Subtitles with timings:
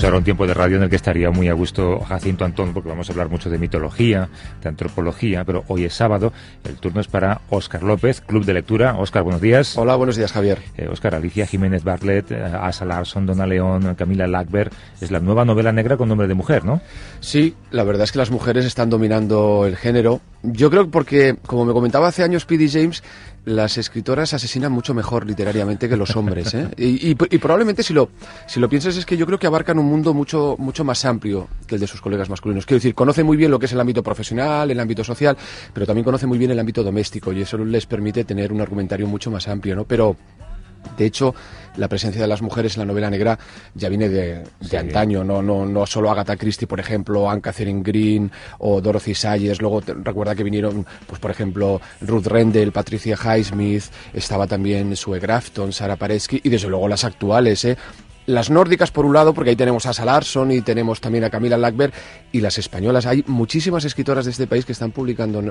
[0.00, 2.72] Tenemos ahora un tiempo de radio en el que estaría muy a gusto Jacinto Antón,
[2.72, 4.30] porque vamos a hablar mucho de mitología,
[4.62, 6.32] de antropología, pero hoy es sábado,
[6.64, 8.96] el turno es para Óscar López, Club de Lectura.
[8.96, 9.76] Óscar, buenos días.
[9.76, 10.58] Hola, buenos días, Javier.
[10.78, 14.70] Eh, Óscar, Alicia Jiménez Bartlett, eh, Asa Larson, Donna León, Camila Lackberg,
[15.02, 16.80] es la nueva novela negra con nombre de mujer, ¿no?
[17.20, 20.22] Sí, la verdad es que las mujeres están dominando el género.
[20.42, 22.70] Yo creo que porque, como me comentaba hace años P.D.
[22.70, 23.02] James,
[23.44, 26.54] las escritoras asesinan mucho mejor literariamente que los hombres.
[26.54, 26.68] ¿eh?
[26.76, 28.10] Y, probablemente si lo,
[28.46, 31.48] si lo piensas es que yo creo que abarcan un mundo mucho, mucho más amplio
[31.66, 32.66] que el de sus colegas masculinos.
[32.66, 35.36] Quiero decir, conocen muy bien lo que es el ámbito profesional, el ámbito social,
[35.72, 39.06] pero también conocen muy bien el ámbito doméstico y eso les permite tener un argumentario
[39.06, 39.74] mucho más amplio.
[39.74, 39.84] ¿no?
[39.84, 40.16] Pero
[40.96, 41.34] de hecho,
[41.76, 43.38] la presencia de las mujeres en la novela negra
[43.74, 44.44] ya viene de,
[44.76, 49.60] antaño, no, no, no solo Agatha Christie, por ejemplo, Anne Catherine Green o Dorothy Sayers,
[49.60, 55.72] luego recuerda que vinieron, pues por ejemplo, Ruth Rendell, Patricia Highsmith, estaba también Sue Grafton,
[55.72, 57.76] Sara Paretsky y desde luego las actuales, ¿eh?
[58.30, 61.58] Las nórdicas por un lado, porque ahí tenemos a Salarson y tenemos también a Camila
[61.58, 61.92] Lackberg,
[62.32, 63.06] y las españolas.
[63.06, 65.42] Hay muchísimas escritoras de este país que están publicando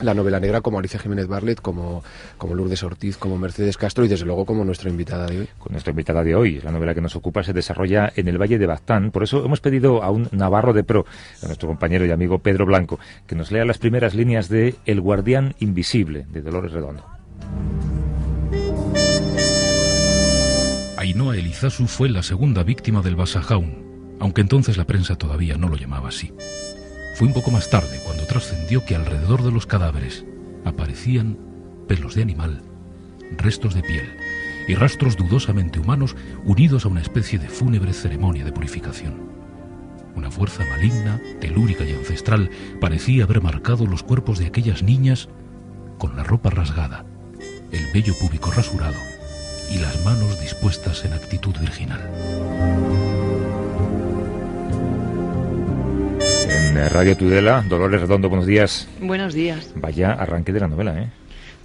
[0.00, 2.02] la novela negra, como Alicia Jiménez Barlet, como,
[2.38, 5.48] como Lourdes Ortiz, como Mercedes Castro y desde luego como nuestra invitada de hoy.
[5.58, 8.58] Con nuestra invitada de hoy, la novela que nos ocupa se desarrolla en el Valle
[8.58, 9.12] de Baztán.
[9.12, 11.06] Por eso hemos pedido a un navarro de pro,
[11.42, 15.00] a nuestro compañero y amigo Pedro Blanco, que nos lea las primeras líneas de El
[15.00, 17.11] guardián invisible, de Dolores Redondo.
[21.02, 25.74] Ainhoa Elizasu fue la segunda víctima del Basajaun, aunque entonces la prensa todavía no lo
[25.74, 26.32] llamaba así.
[27.16, 30.24] Fue un poco más tarde cuando trascendió que alrededor de los cadáveres
[30.64, 31.36] aparecían
[31.88, 32.62] pelos de animal,
[33.36, 34.06] restos de piel
[34.68, 36.14] y rastros dudosamente humanos
[36.44, 39.28] unidos a una especie de fúnebre ceremonia de purificación.
[40.14, 42.48] Una fuerza maligna, telúrica y ancestral
[42.80, 45.28] parecía haber marcado los cuerpos de aquellas niñas
[45.98, 47.04] con la ropa rasgada,
[47.72, 49.11] el vello púbico rasurado
[49.72, 52.00] y las manos dispuestas en actitud virginal.
[56.20, 58.88] En Radio Tudela, Dolores Redondo, buenos días.
[59.00, 59.72] Buenos días.
[59.76, 61.10] Vaya arranque de la novela, ¿eh?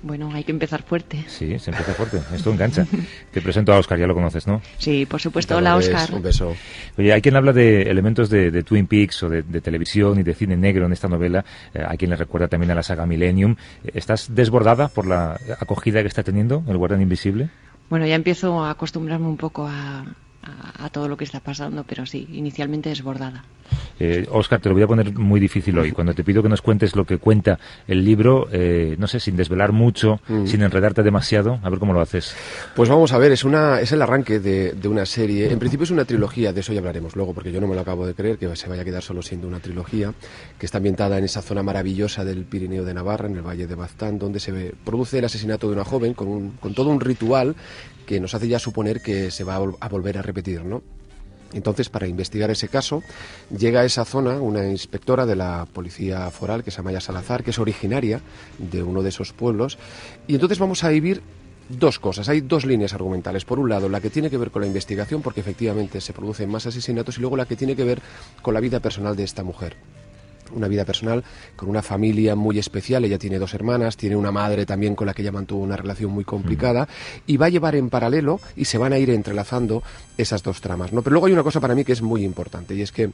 [0.03, 1.25] Bueno, hay que empezar fuerte.
[1.27, 2.21] Sí, se empieza fuerte.
[2.33, 2.85] Esto engancha.
[3.31, 4.61] Te presento a Oscar, ya lo conoces, ¿no?
[4.77, 5.57] Sí, por supuesto.
[5.57, 6.13] Hola, Oscar.
[6.13, 6.55] Un beso.
[6.97, 10.55] Oye, hay quien habla de elementos de, Twin Peaks o de, televisión y de cine
[10.55, 11.43] negro en esta novela.
[11.73, 13.55] Eh, hay quien le recuerda también a la saga Millennium.
[13.93, 17.49] ¿Estás desbordada por la acogida que está teniendo el Guardián Invisible?
[17.89, 20.03] Bueno, ya empiezo a acostumbrarme un poco a,
[20.43, 23.43] a, todo lo que está pasando, pero sí, inicialmente desbordada.
[23.99, 25.91] Eh, Oscar, te lo voy a poner muy difícil hoy.
[25.91, 29.35] Cuando te pido que nos cuentes lo que cuenta el libro, eh, no sé, sin
[29.35, 30.45] desvelar mucho, mm.
[30.45, 32.35] sin enredarte demasiado, a ver cómo lo haces.
[32.75, 35.51] Pues vamos a ver, es, una, es el arranque de, de, una serie.
[35.51, 37.81] En principio es una trilogía, de eso ya hablaremos luego, porque yo no me lo
[37.81, 40.13] acabo de creer que se vaya a quedar solo siendo una trilogía,
[40.57, 43.75] que está ambientada en esa zona maravillosa del Pirineo de Navarra, en el Valle de
[43.75, 47.55] Baztán, donde se produce el asesinato de una joven con, un, con todo un ritual
[48.07, 50.81] que nos hace ya suponer que se va a, volver a repetir, ¿no?
[51.53, 53.03] Entonces, para investigar ese caso,
[53.55, 57.43] llega a esa zona una inspectora de la policía foral, que se llama Maya Salazar,
[57.43, 58.21] que es originaria
[58.57, 59.77] de uno de esos pueblos,
[60.27, 61.21] y entonces vamos a vivir
[61.69, 62.27] dos cosas.
[62.29, 63.45] Hay dos líneas argumentales.
[63.45, 66.49] Por un lado, la que tiene que ver con la investigación, porque efectivamente se producen
[66.49, 68.01] más asesinatos, y luego la que tiene que ver
[68.41, 69.75] con la vida personal de esta mujer
[70.51, 71.23] una vida personal
[71.55, 73.05] con una familia muy especial.
[73.05, 76.11] Ella tiene dos hermanas, tiene una madre también con la que ella mantuvo una relación
[76.11, 76.87] muy complicada
[77.25, 79.83] y va a llevar en paralelo y se van a ir entrelazando
[80.17, 80.93] esas dos tramas.
[80.93, 81.01] ¿no?
[81.01, 83.09] Pero luego hay una cosa para mí que es muy importante y es que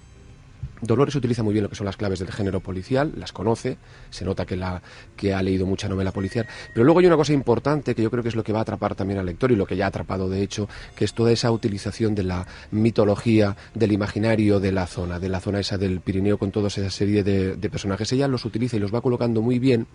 [0.83, 3.77] Dolores utiliza muy bien lo que son las claves del género policial, las conoce,
[4.09, 4.81] se nota que, la,
[5.15, 8.21] que ha leído mucha novela policial, pero luego hay una cosa importante que yo creo
[8.21, 9.87] que es lo que va a atrapar también al lector y lo que ya ha
[9.87, 14.85] atrapado de hecho, que es toda esa utilización de la mitología, del imaginario de la
[14.85, 18.11] zona, de la zona esa del Pirineo con toda esa serie de, de personajes.
[18.11, 19.87] Ella los utiliza y los va colocando muy bien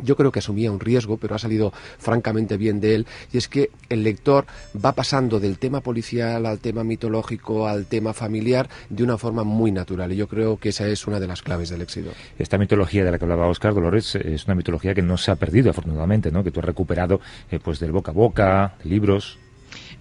[0.00, 3.48] yo creo que asumía un riesgo, pero ha salido francamente bien de él, y es
[3.48, 4.46] que el lector
[4.84, 9.72] va pasando del tema policial al tema mitológico, al tema familiar, de una forma muy
[9.72, 12.10] natural, y yo creo que esa es una de las claves del éxito.
[12.38, 15.36] Esta mitología de la que hablaba Oscar Dolores es una mitología que no se ha
[15.36, 16.44] perdido, afortunadamente, ¿no?
[16.44, 17.20] que tú has recuperado
[17.50, 19.38] eh, pues del boca a boca, libros.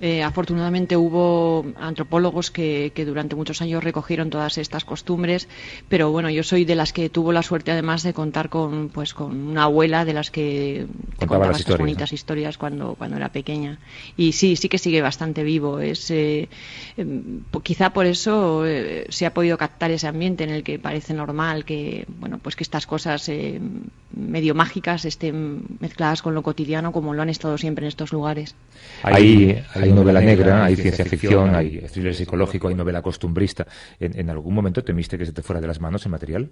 [0.02, 5.48] Eh, afortunadamente hubo antropólogos que, durante muchos años recogieron todas estas costumbres,
[5.90, 9.14] pero bueno, yo soy de las que tuvo la suerte además de contar con, pues,
[9.14, 10.88] con una abuela de las que
[11.20, 13.78] te contaba estas bonitas historias cuando, cuando era pequeña.
[14.18, 15.80] Y sí, sí que sigue bastante vivo.
[15.80, 16.50] Es, eh,
[16.98, 21.14] em, quizá por eso eh, se ha podido captar ese ambiente en el que parece
[21.14, 23.30] normal que, bueno, pues que estas cosas
[24.16, 28.56] medio mágicas estén mezcladas con lo cotidiano como lo han estado siempre en estos lugares.
[29.04, 33.68] hay hay novela negra, hay ciencia ficción, hay thriller psicológico, hay novela costumbrista.
[34.00, 36.52] ¿En, algún momento temiste que se te fuera de las manos el material?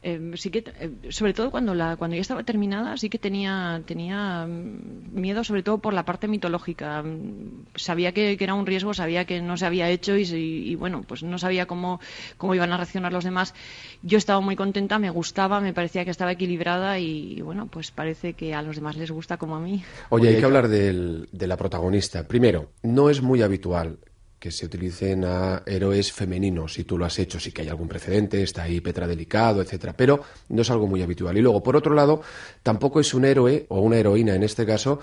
[0.00, 3.82] Em, sí que, em, sobre todo cuando la, cuando ya estaba terminada, sí que tenía,
[3.84, 7.02] tenía mm, miedo, sobre todo por la parte mitológica.
[7.02, 11.24] Mm, sabía que, era un riesgo, sabía que no se había hecho y, bueno, pues
[11.24, 12.00] no sabía cómo,
[12.36, 13.54] cómo iban a reaccionar los demás.
[14.02, 18.34] Yo estaba muy contenta, me gustaba, me parecía que estaba equilibrada y, bueno, pues parece
[18.34, 19.82] que a los demás les gusta como a mí.
[20.10, 22.28] Oye, hay que hablar de la protagonista.
[22.28, 23.98] Primero, no es muy habitual
[24.38, 27.88] que se utilicen a héroes femeninos, si tú lo has hecho, sí que hay algún
[27.88, 31.36] precedente, está ahí Petra Delicado, etcétera, pero no es algo muy habitual.
[31.36, 32.22] Y luego, por otro lado,
[32.62, 35.00] tampoco es un héroe, o una heroína en este caso,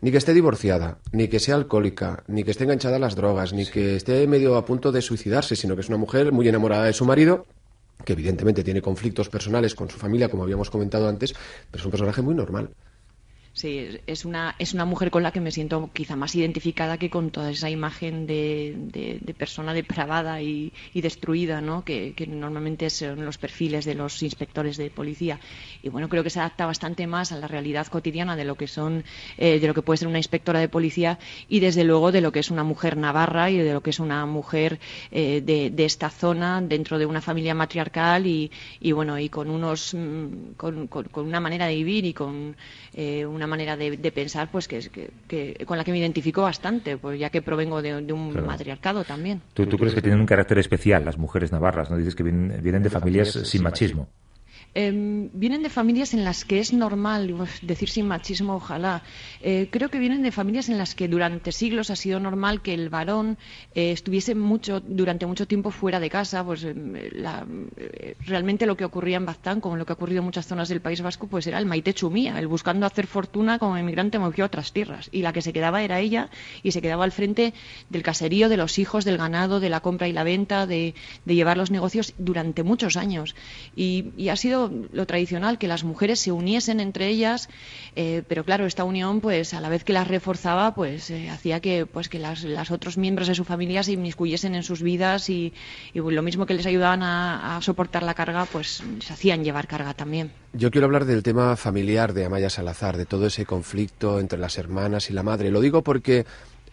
[0.00, 3.52] ni que esté divorciada, ni que sea alcohólica, ni que esté enganchada a las drogas,
[3.52, 6.84] ni que esté medio a punto de suicidarse, sino que es una mujer muy enamorada
[6.84, 7.46] de su marido,
[8.04, 11.34] que evidentemente tiene conflictos personales con su familia, como habíamos comentado antes,
[11.70, 12.70] pero es un personaje muy normal.
[13.56, 17.08] Sí, es una, es una mujer con la que me siento quizá más identificada que
[17.08, 21.82] con toda esa imagen de, de, persona depravada y, destruida, ¿no?
[21.82, 25.40] Que, normalmente son los perfiles de los inspectores de policía.
[25.82, 28.66] Y bueno, creo que se adapta bastante más a la realidad cotidiana de lo que
[28.66, 29.04] son,
[29.38, 31.18] eh, de lo que puede ser una inspectora de policía
[31.48, 34.00] y desde luego de lo que es una mujer navarra y de lo que es
[34.00, 34.78] una mujer
[35.10, 38.50] eh, de, esta zona dentro de una familia matriarcal y,
[38.80, 42.54] y bueno, y con unos, mm, con, con, una manera de vivir y con
[42.92, 44.80] eh, una manera de, pensar pues que,
[45.28, 49.42] que, con la que me identifico bastante, pues ya que provengo de, un matriarcado también.
[49.54, 51.90] ¿Tú, crees que tienen un carácter especial las mujeres navarras?
[51.90, 51.96] ¿no?
[51.96, 54.08] Dices que vienen, de familias sin machismo.
[54.78, 59.02] Em, vienen de familias en las que es normal, decir sin machismo, ojalá.
[59.40, 62.74] Eh, creo que vienen de familias en las que durante siglos ha sido normal que
[62.74, 63.38] el varón
[63.74, 66.44] eh, estuviese mucho, durante mucho tiempo fuera de casa.
[66.44, 70.26] Pues em, eh, realmente lo que ocurría en Baztán, como lo que ha ocurrido en
[70.26, 73.78] muchas zonas del País Vasco, pues era el maite chumía, el buscando hacer fortuna como
[73.78, 75.08] emigrante movió a otras tierras.
[75.10, 76.28] Y la que se quedaba era ella
[76.62, 77.54] y se quedaba al frente
[77.88, 80.92] del caserío, de los hijos, del ganado, de la compra y la venta, de,
[81.24, 83.34] llevar los negocios durante muchos años.
[83.74, 87.48] y ha sido lo tradicional, que las mujeres se uniesen entre ellas,
[87.94, 91.60] eh, pero claro, esta unión, pues a la vez que las reforzaba, pues eh, hacía
[91.60, 95.52] que, pues que las, otros miembros de su familia se inmiscuyesen en sus vidas y,
[95.94, 100.30] lo mismo que les ayudaban a, soportar la carga, pues se hacían llevar carga también.
[100.52, 104.58] Yo quiero hablar del tema familiar de Amaya Salazar, de todo ese conflicto entre las
[104.58, 105.50] hermanas y la madre.
[105.50, 106.26] Lo digo porque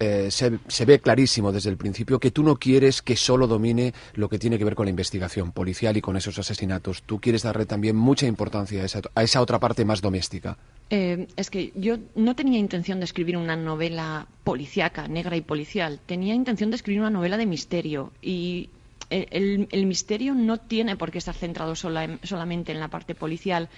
[0.03, 4.27] eh, se, ve clarísimo desde el principio que tú no quieres que solo domine lo
[4.27, 7.03] que tiene que ver con la investigación policial y con esos asesinatos.
[7.03, 8.83] Tú quieres darle también mucha importancia
[9.15, 10.57] a esa, otra parte más doméstica.
[10.89, 15.99] Eh, es que yo no tenía intención de escribir una novela policíaca, negra y policial.
[16.05, 18.11] Tenía intención de escribir una novela de misterio.
[18.21, 18.69] Y
[19.13, 23.69] el, misterio no tiene por qué estar centrado solamente en la parte policial.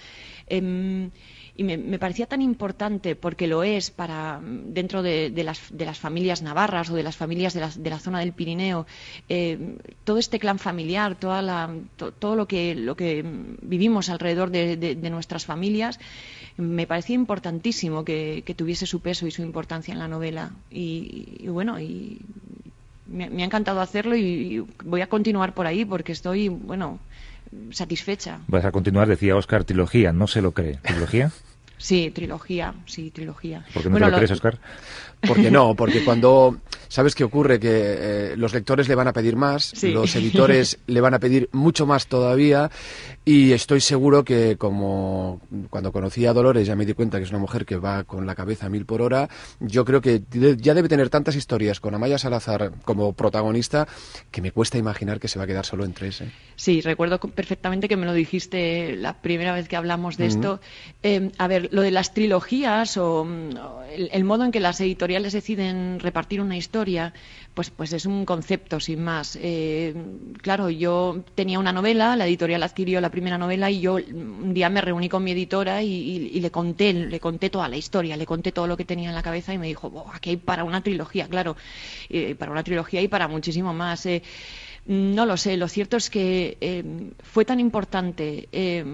[0.48, 1.10] Em,
[1.56, 6.42] y me, parecía tan importante porque lo es para dentro de, las, de las, familias
[6.42, 8.86] navarras o de las familias de la, de la zona del Pirineo
[9.28, 13.24] eh, todo este clan familiar toda la, todo lo que lo que
[13.62, 15.98] vivimos alrededor de, nuestras familias
[16.56, 21.80] me parecía importantísimo que, tuviese su peso y su importancia en la novela y, bueno
[21.80, 22.20] y
[23.06, 26.98] me, ha encantado hacerlo y, voy a continuar por ahí porque estoy bueno
[27.70, 28.40] satisfecha.
[28.48, 30.78] Vas a continuar, decía Oscar, trilogía, no se lo cree.
[30.82, 31.30] ¿Trilogía?
[31.78, 33.64] Sí, trilogía, sí, trilogía.
[33.72, 34.58] ¿Por qué no te lo, crees, Oscar?
[35.26, 36.58] Porque no, porque cuando
[36.88, 41.00] sabes qué ocurre que eh, los lectores le van a pedir más, los editores le
[41.00, 42.70] van a pedir mucho más todavía
[43.24, 45.40] y estoy seguro que como
[45.70, 48.26] cuando conocí a Dolores ya me di cuenta que es una mujer que va con
[48.26, 49.28] la cabeza a mil por hora,
[49.58, 50.22] yo creo que
[50.58, 53.88] ya debe tener tantas historias con Amaya Salazar como protagonista
[54.30, 56.20] que me cuesta imaginar que se va a quedar solo en tres.
[56.20, 56.30] ¿eh?
[56.54, 60.60] Sí, recuerdo perfectamente que me lo dijiste la primera vez que hablamos de esto.
[61.02, 63.50] Em, a ver, lo de las trilogías o, mm,
[63.96, 67.14] el modo en que las editoriales deciden repartir una historia,
[67.54, 69.38] pues, pues es un concepto sin más.
[69.40, 69.94] Eh,
[70.42, 74.68] claro, yo tenía una novela, la editorial adquirió la primera novela y yo un día
[74.68, 78.52] me reuní con mi editora y, le conté, le conté toda la historia, le conté
[78.52, 81.28] todo lo que tenía en la cabeza y me dijo, aquí hay para una trilogía,
[81.28, 81.56] claro,
[82.10, 84.04] eh, para una trilogía y para muchísimo más.
[84.06, 84.22] Eh,
[84.86, 88.48] no lo sé, lo cierto es que eh, fue tan importante.
[88.52, 88.84] Eh,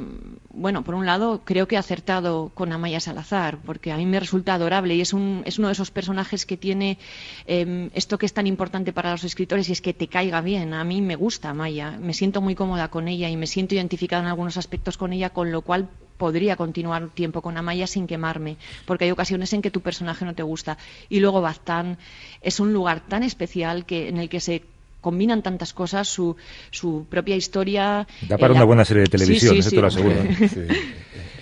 [0.50, 4.18] bueno, por un lado, creo que he acertado con Amaya Salazar, porque a mí me
[4.18, 6.98] resulta adorable y es, un, es uno de esos personajes que tiene
[7.46, 10.72] eh, esto que es tan importante para los escritores y es que te caiga bien.
[10.72, 14.22] A mí me gusta Amaya, me siento muy cómoda con ella y me siento identificada
[14.22, 18.56] en algunos aspectos con ella, con lo cual podría continuar tiempo con Amaya sin quemarme,
[18.86, 20.78] porque hay ocasiones en que tu personaje no te gusta.
[21.08, 21.98] Y luego Baztán
[22.40, 24.62] es un lugar tan especial que, en el que se
[25.02, 26.36] combinan tantas cosas, su,
[26.70, 28.06] su propia historia.
[28.22, 30.16] Da para una buena serie de televisión, eso te lo aseguro.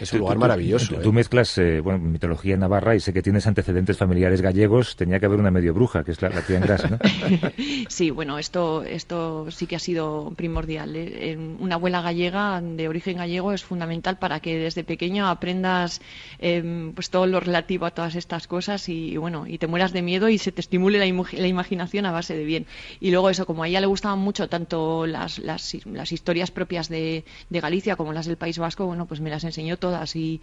[0.01, 0.97] Es un lugar maravilloso.
[0.97, 1.13] Tú, ¿eh?
[1.13, 4.97] mezclas eh, bueno, mitología navarra y sé que tienes antecedentes familiares gallegos.
[4.97, 6.99] Tenía que haber una medio bruja, que es la, la tía Gras, ¿no?
[7.89, 10.97] sí, bueno, esto, esto sí que ha sido primordial.
[10.97, 11.37] ¿eh?
[11.59, 16.01] Una abuela gallega de origen gallego es fundamental para que desde pequeño aprendas
[16.39, 20.03] eh, pues todo lo relativo a todas estas cosas y, bueno, y te mueras de
[20.03, 22.67] miedo y se te estimule la, la imaginación a base de bien.
[23.01, 26.89] Y luego eso, como a ella le gustaban mucho tanto las, las, las historias propias
[26.89, 30.41] de, de, Galicia como las del País Vasco, bueno, pues me las enseñó todas y,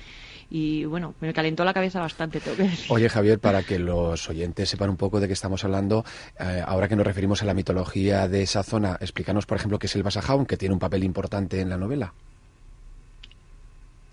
[0.49, 2.41] y bueno, me calentó la cabeza bastante.
[2.89, 6.05] Oye, Javier, para que los oyentes sepan un poco de qué estamos hablando,
[6.39, 9.87] eh, ahora que nos referimos a la mitología de esa zona, explícanos, por ejemplo, qué
[9.87, 12.13] es el Basajaun, que tiene un papel importante en la novela.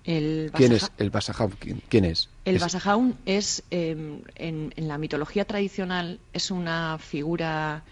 [0.05, 1.55] El ¿Quién es el Basajaun?
[1.89, 2.29] ¿Quién es?
[2.45, 7.85] El Basajaun es, eh, en, en, la mitología tradicional, es una figura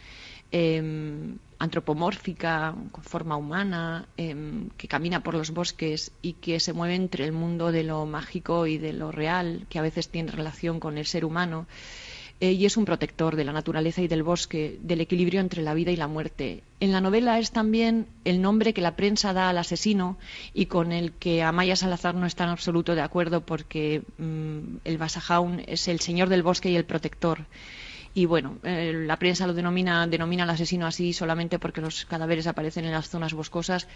[0.50, 4.34] eh, antropomórfica, con forma humana, eh,
[4.76, 8.66] que camina por los bosques y que se mueve entre el mundo de lo mágico
[8.66, 11.66] y de lo real, que a veces tiene relación con el ser humano.
[12.40, 15.74] Eh, y es un protector de la naturaleza y del bosque, del equilibrio entre la
[15.74, 16.64] vida y la muerte.
[16.80, 20.18] En la novela es también el nombre que la prensa da al asesino
[20.52, 24.98] y con el que Amaya Salazar no está en absoluto de acuerdo porque mmm, el
[24.98, 27.46] Basajaun es el señor del bosque y el protector
[28.14, 32.46] y bueno, eh, la prensa lo denomina, denomina al asesino así solamente porque los cadáveres
[32.46, 33.88] aparecen en las zonas boscosas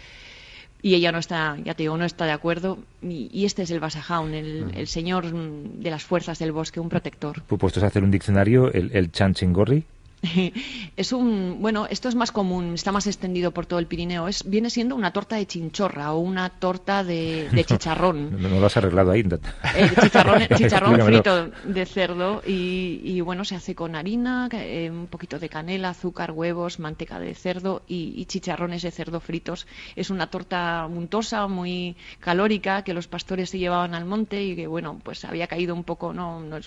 [0.81, 2.79] y ella no está, ya te digo, no está de acuerdo.
[3.01, 6.89] Y, y este es el Basajaun, el, el, señor de las fuerzas del bosque, un
[6.89, 7.41] protector.
[7.43, 9.83] Puestos a hacer un diccionario, el, el Chanchingory.
[10.97, 14.27] es un bueno esto es más común está más extendido por todo el Pirineo.
[14.27, 18.41] Es viene siendo una torta de chinchorra o una torta de, de chicharrón.
[18.41, 23.45] No, no, lo has arreglado ahí eh, chicharrón, chicharrón frito de cerdo y, y, bueno
[23.45, 28.13] se hace con harina eh, un poquito de canela azúcar huevos manteca de cerdo y,
[28.15, 29.67] y, chicharrones de cerdo fritos.
[29.95, 34.67] Es una torta untosa muy calórica que los pastores se llevaban al monte y que
[34.67, 36.57] bueno pues había caído un poco no, no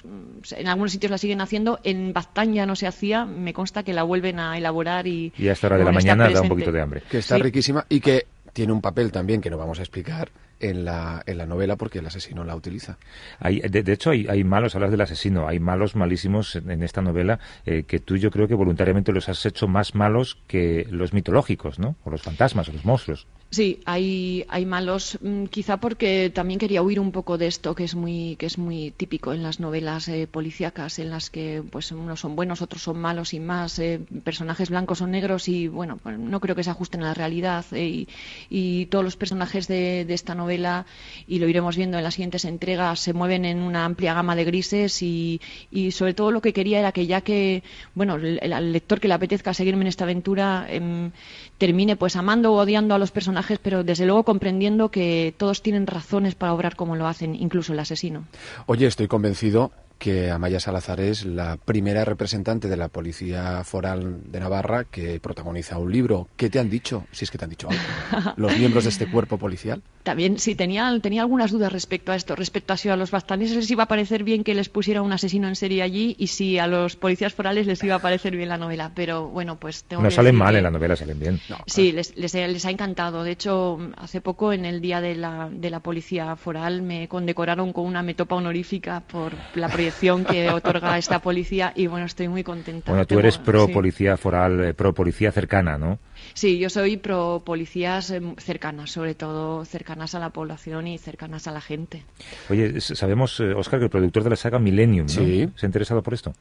[0.56, 3.92] en algunos sitios la siguen haciendo en Baztán ya no se hacía me consta que
[3.92, 5.32] la vuelven a elaborar y...
[5.36, 7.02] Y a esta hora de la mañana da un poquito de hambre.
[7.10, 7.42] Que está sí.
[7.42, 10.30] riquísima y que tiene un papel también que no vamos a explicar
[10.60, 12.98] en la, en la novela porque el asesino la utiliza.
[13.38, 16.82] Hay, de, de, hecho, hay, hay, malos, hablas del asesino, hay malos malísimos en, en
[16.82, 20.86] esta novela eh, que tú yo creo que voluntariamente los has hecho más malos que
[20.90, 21.96] los mitológicos, ¿no?
[22.04, 23.26] O los fantasmas, o los monstruos.
[23.52, 27.82] Sí, hay, hay malos, mmm, quizá porque también quería huir un poco de esto que
[27.82, 31.90] es muy, que es muy típico en las novelas eh, policíacas, en las que pues
[31.90, 35.98] unos son buenos, otros son malos y más, eh, personajes blancos o negros y bueno,
[36.00, 38.08] pues, no creo que se ajusten a la realidad eh, y,
[38.50, 40.86] y, todos los personajes de, esta novela,
[41.26, 44.44] y lo iremos viendo en las siguientes entregas, se mueven en una amplia gama de
[44.44, 45.40] grises y,
[45.72, 47.64] y sobre todo lo que quería era que ya que,
[47.96, 51.10] bueno, al lector que le apetezca seguirme en esta aventura em,
[51.58, 55.86] termine pues amando o odiando a los personajes pero desde luego comprendiendo que todos tienen
[55.86, 58.24] razones para obrar como lo hacen, incluso el asesino.
[58.66, 64.40] Oye, estoy convencido que Amaya Salazar es la primera representante de la Policía Foral de
[64.40, 66.26] Navarra que protagoniza un libro.
[66.36, 67.04] ¿Qué te han dicho?
[67.12, 68.32] Si es que te han dicho algo.
[68.36, 69.82] ¿Los miembros de este cuerpo policial?
[70.02, 72.34] También, sí, tenía, tenía algunas dudas respecto a esto.
[72.34, 75.12] Respecto a si a los bastaneses les iba a parecer bien que les pusiera un
[75.12, 78.48] asesino en serie allí y si a los policías forales les iba a parecer bien
[78.48, 78.92] la novela.
[78.94, 80.58] Pero bueno, pues tengo No que salen decir mal que...
[80.58, 81.38] en la novela, salen bien.
[81.50, 83.24] No, Sí, les, les, les, ha encantado.
[83.24, 87.74] De hecho, hace poco, en el Día de la, de la Policía Foral, me condecoraron
[87.74, 92.42] con una metopa honorífica por la proyección que otorga esta policía y bueno, estoy muy
[92.42, 92.90] contenta.
[92.90, 93.72] Bueno, tú Tengo- eres pro sí.
[93.72, 95.98] policía foral, eh, pro policía cercana, ¿no?
[96.34, 101.46] Sí, yo soy pro policías eh, cercanas, sobre todo cercanas a la población y cercanas
[101.46, 102.04] a la gente.
[102.48, 105.12] Oye, sabemos, eh, Oscar, que el productor de la saga Millennium, ¿no?
[105.12, 105.48] Sí.
[105.56, 106.32] ¿Se ha interesado por esto?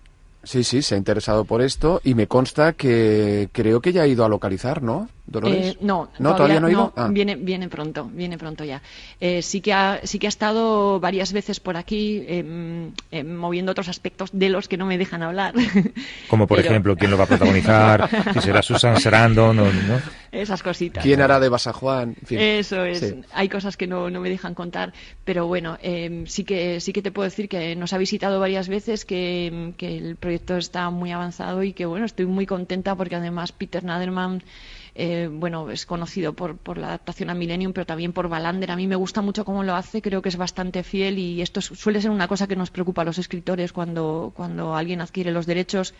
[0.43, 4.07] Sí, sí, se ha interesado por esto y me consta que creo que ya ha
[4.07, 5.75] ido a localizar, ¿no, Dolores?
[5.75, 6.93] Eh, no, no, todavía no ha ido.
[6.95, 7.07] Ah.
[7.11, 8.81] Viene, viene pronto, viene pronto ya.
[9.19, 13.71] Eh, sí que ha, sí que ha estado varias veces por aquí eh, eh, moviendo
[13.71, 15.53] otros aspectos de los que no me dejan hablar.
[16.27, 20.01] Como, por Pero- ejemplo, quién lo va a protagonizar, si será Susan Sarandon o no.
[20.31, 21.03] Esas cositas.
[21.03, 22.15] ¿Quién hará de Basajuan?
[22.21, 22.39] En fin.
[22.39, 22.99] Eso es.
[22.99, 23.21] Sí.
[23.33, 24.93] Hay cosas que no, no me dejan contar,
[25.25, 28.69] pero bueno, eh, sí que sí que te puedo decir que nos ha visitado varias
[28.69, 33.15] veces, que, que el proyecto está muy avanzado y que bueno, estoy muy contenta porque
[33.15, 34.43] además Peter Naderman
[34.95, 38.71] eh, bueno, es conocido por, por la adaptación a Millennium, pero también por Balander.
[38.71, 41.61] A mí me gusta mucho cómo lo hace, creo que es bastante fiel y esto
[41.61, 45.31] su- suele ser una cosa que nos preocupa a los escritores cuando, cuando alguien adquiere
[45.31, 45.93] los derechos,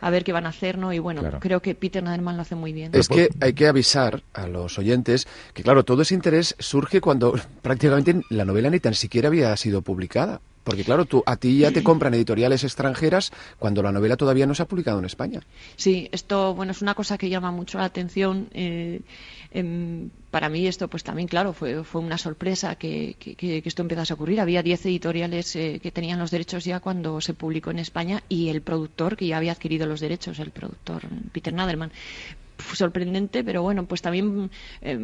[0.00, 0.92] a ver qué van a hacer, ¿no?
[0.92, 1.40] Y bueno, Claro.
[1.40, 2.90] creo que Peter Naderman lo hace muy bien.
[2.94, 7.32] Es que hay que avisar a los oyentes que, claro, todo ese interés surge cuando
[7.62, 10.40] prácticamente la novela ni tan siquiera había sido publicada.
[10.64, 14.54] Porque claro, tú, a ti ya te compran editoriales extranjeras cuando la novela todavía no
[14.54, 15.40] se ha publicado en España.
[15.76, 18.48] Sí, esto bueno es una cosa que llama mucho la atención.
[18.52, 19.00] Eh,
[20.30, 24.16] para mí esto pues también claro fue, fue una sorpresa que, que, esto empezase a
[24.16, 24.40] ocurrir.
[24.40, 28.48] Había 10 editoriales eh, que tenían los derechos ya cuando se publicó en España y
[28.48, 31.02] el productor que ya había adquirido los derechos, el productor
[31.32, 31.92] Peter Naderman
[32.74, 34.50] sorprendente, pero bueno, pues también
[34.80, 34.98] eh,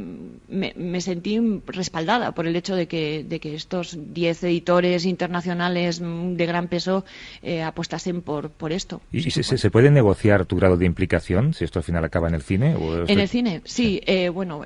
[0.48, 6.46] me, sentí respaldada por el hecho de que, de que estos 10 editores internacionales de
[6.46, 7.04] gran peso
[7.42, 9.00] eh, apostasen por, por esto.
[9.12, 12.34] ¿Y se, se, puede negociar tu grado de implicación si esto al final acaba en
[12.34, 12.76] el cine?
[13.06, 14.00] En el cine, sí.
[14.06, 14.64] Eh, bueno,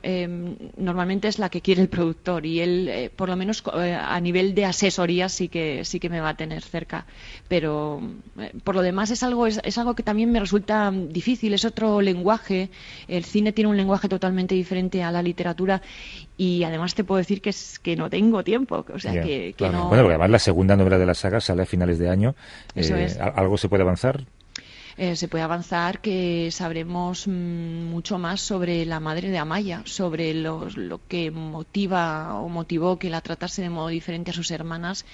[0.77, 4.65] normalmente es la que quiere el productor y él, por lo menos a nivel de
[4.65, 7.07] asesoría, sí que, sí que me va a tener cerca.
[7.49, 8.01] Pero
[8.65, 12.01] por lo demás es algo, es, es algo que también me resulta difícil, es otro
[12.01, 12.71] lenguaje
[13.09, 15.83] el cine tiene un lenguaje totalmente diferente a la literatura
[16.37, 18.85] y además te puedo decir que es que no tengo tiempo.
[18.93, 21.99] O sea, que, Bueno, porque además la segunda novela de la saga sale a finales
[21.99, 22.35] de año.
[22.75, 24.25] Eh, ¿Algo se puede avanzar?
[24.97, 30.35] Eh, se puede avanzar que sabremos mm, mucho más sobre la madre de Amaya, sobre
[30.35, 35.07] lo que motiva o motivó que la tratase de modo diferente a sus hermanas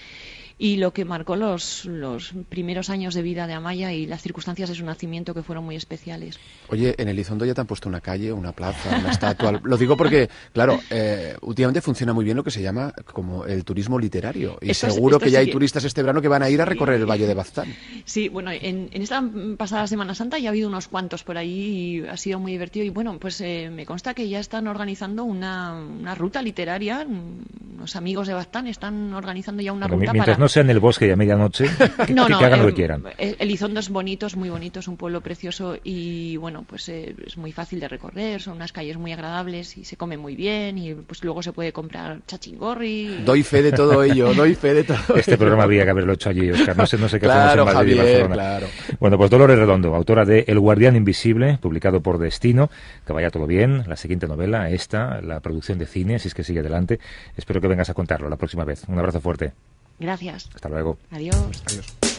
[0.59, 4.69] y lo que marcó los, los primeros años de vida de Amaya y las circunstancias
[4.69, 6.39] de su nacimiento que fueron muy especiales.
[6.69, 9.61] Oye, en Elizondo ya te han puesto una calle, una plaza, una estatua.
[9.63, 13.65] lo digo porque, claro, eh, últimamente funciona muy bien lo que se llama como el
[13.65, 14.59] turismo literario.
[14.61, 17.07] Y seguro que ya hay turistas este verano que van a ir a recorrer el
[17.07, 17.73] Valle de Baztán.
[18.05, 19.23] Sí, bueno, en, esta
[19.57, 22.85] pasada Semana Santa ya ha habido unos cuantos por ahí y ha sido muy divertido.
[22.85, 27.07] Y bueno, pues eh, me consta que ya están organizando una, una ruta literaria.
[27.79, 31.11] Los amigos de Baztán están organizando ya una ruta para sea en el bosque y
[31.11, 31.67] a medianoche,
[32.07, 33.05] que, no, no, hagan lo que quieran.
[33.19, 37.37] Elizondo es bonito, es muy bonito, es un pueblo precioso y bueno, pues eh, es
[37.37, 40.95] muy fácil de recorrer, son unas calles muy agradables y se come muy bien y
[40.95, 43.23] pues luego se puede comprar chachingorri.
[43.25, 46.31] Doy fe de todo ello, doy fe de todo Este programa habría que haberlo hecho
[46.31, 48.35] allí, Oscar, no sé, no sé qué hacemos en Madrid y Barcelona.
[48.35, 48.67] Claro.
[49.01, 52.71] Bueno, pues Dolores Redondo, autora de El guardián invisible, publicado por Destino,
[53.07, 56.45] que vaya todo bien, la siguiente novela, esta, la producción de cine, si es que
[56.45, 56.99] sigue adelante.
[57.37, 58.85] Espero que vengas a contarlo la próxima vez.
[58.89, 59.53] Un abrazo fuerte.
[59.99, 60.49] Gracias.
[60.55, 60.99] Hasta luego.
[61.11, 61.37] Adiós.
[61.67, 62.18] Adiós.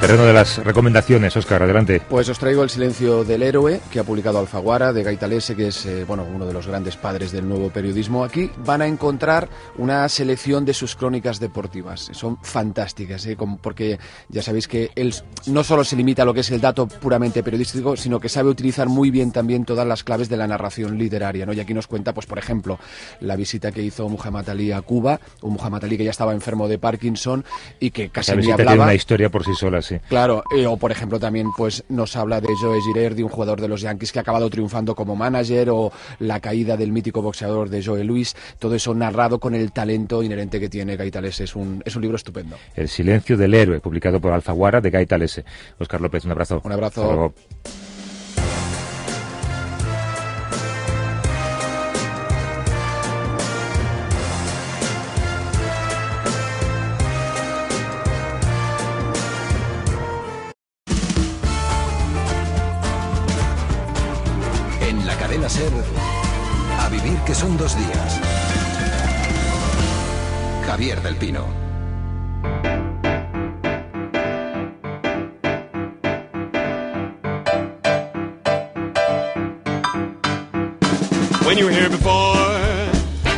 [0.00, 2.00] Terreno de las recomendaciones, Oscar, adelante.
[2.08, 5.84] Pues os traigo El silencio del héroe, que ha publicado Alfaguara, de Gaitalese, que es
[5.84, 8.24] eh, bueno, uno de los grandes padres del nuevo periodismo.
[8.24, 12.08] Aquí van a encontrar una selección de sus crónicas deportivas.
[12.12, 13.36] Son fantásticas, ¿eh?
[13.60, 13.98] porque
[14.30, 15.14] ya sabéis que él
[15.46, 18.48] no solo se limita a lo que es el dato puramente periodístico, sino que sabe
[18.48, 21.44] utilizar muy bien también todas las claves de la narración literaria.
[21.44, 21.52] ¿no?
[21.52, 22.78] Y aquí nos cuenta, pues por ejemplo,
[23.20, 26.68] la visita que hizo Muhammad Ali a Cuba, un Muhammad Ali que ya estaba enfermo
[26.68, 27.44] de Parkinson
[27.78, 28.70] y que casi ni hablaba.
[28.70, 32.40] tiene una historia por sí sola, Claro, eh, o por ejemplo también pues nos habla
[32.40, 35.92] de Joe Girardi, un jugador de los Yankees que ha acabado triunfando como manager, o
[36.18, 40.60] la caída del mítico boxeador de Joe Luis, todo eso narrado con el talento inherente
[40.60, 41.40] que tiene Gaitales.
[41.40, 42.56] Es un, es un libro estupendo.
[42.74, 45.42] El silencio del héroe, publicado por Alfaguara de Gaitales.
[45.78, 46.60] Oscar López, un abrazo.
[46.64, 47.34] Un abrazo.
[67.40, 68.20] Son dos días.
[70.66, 71.46] Javier del Pino.
[81.46, 82.36] When you were here before,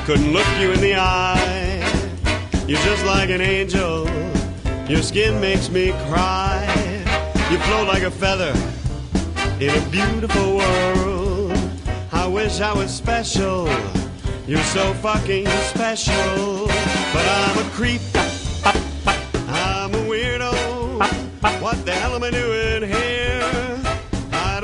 [0.04, 1.82] couldn't look you in the eye.
[2.66, 4.08] You're just like an angel.
[4.88, 6.66] Your skin makes me cry.
[7.52, 8.52] You float like a feather
[9.60, 11.11] in a beautiful world.
[12.32, 13.68] I wish I was special.
[14.46, 16.66] You're so fucking special.
[17.12, 18.00] But I'm a creep.
[19.48, 20.50] I'm a weirdo.
[21.60, 23.44] What the hell am I doing here?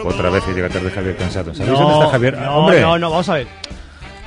[0.03, 1.55] Otra vez que llega tarde Javier cansado.
[1.55, 2.39] ¿Sabéis no, dónde está Javier?
[2.39, 2.81] No, ¡Hombre!
[2.81, 3.49] no, no, vamos a ver.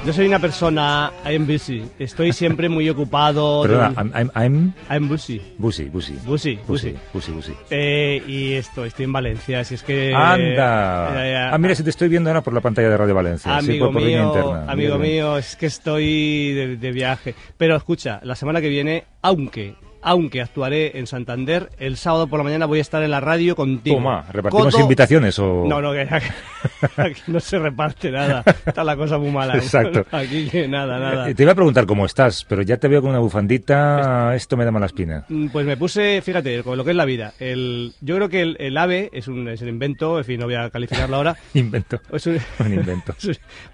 [0.03, 1.83] Yo soy una persona, I'm busy.
[1.99, 3.61] Estoy siempre muy ocupado.
[3.61, 5.39] Perdona, I'm, I'm, I'm, busy.
[5.59, 6.13] Busy, busy.
[6.25, 6.95] Busy, busy.
[7.13, 7.53] Busy, busy.
[7.69, 10.11] Eh, y esto, estoy en Valencia, así es que...
[10.11, 11.27] ¡Anda!
[11.27, 13.55] Eh, ah, mira, si te estoy viendo ahora por la pantalla de Radio Valencia.
[13.55, 14.71] Amigo sí, por, mío, interna.
[14.71, 17.35] amigo mío, es que estoy de, de viaje.
[17.55, 21.69] Pero escucha, la semana que viene, aunque aunque actuaré en Santander.
[21.79, 23.95] El sábado por la mañana voy a estar en la radio contigo.
[23.97, 25.65] Toma, ¿repartimos invitaciones o...?
[25.67, 26.01] No, no, que
[26.97, 28.43] aquí no se reparte nada.
[28.65, 29.55] Está la cosa muy mala.
[29.57, 30.05] Exacto.
[30.11, 31.29] Aquí que nada, nada.
[31.29, 34.57] Eh, te iba a preguntar cómo estás, pero ya te veo con una bufandita, esto
[34.57, 35.25] me da mala espina.
[35.29, 37.33] Mm, Pues me puse, fíjate, con lo que es la vida.
[37.39, 40.45] El, yo creo que el, el ave es un, es un invento, en fin, no
[40.45, 41.35] voy a calificarlo ahora.
[41.53, 41.99] Invento.
[42.11, 43.13] Es un- Un invento.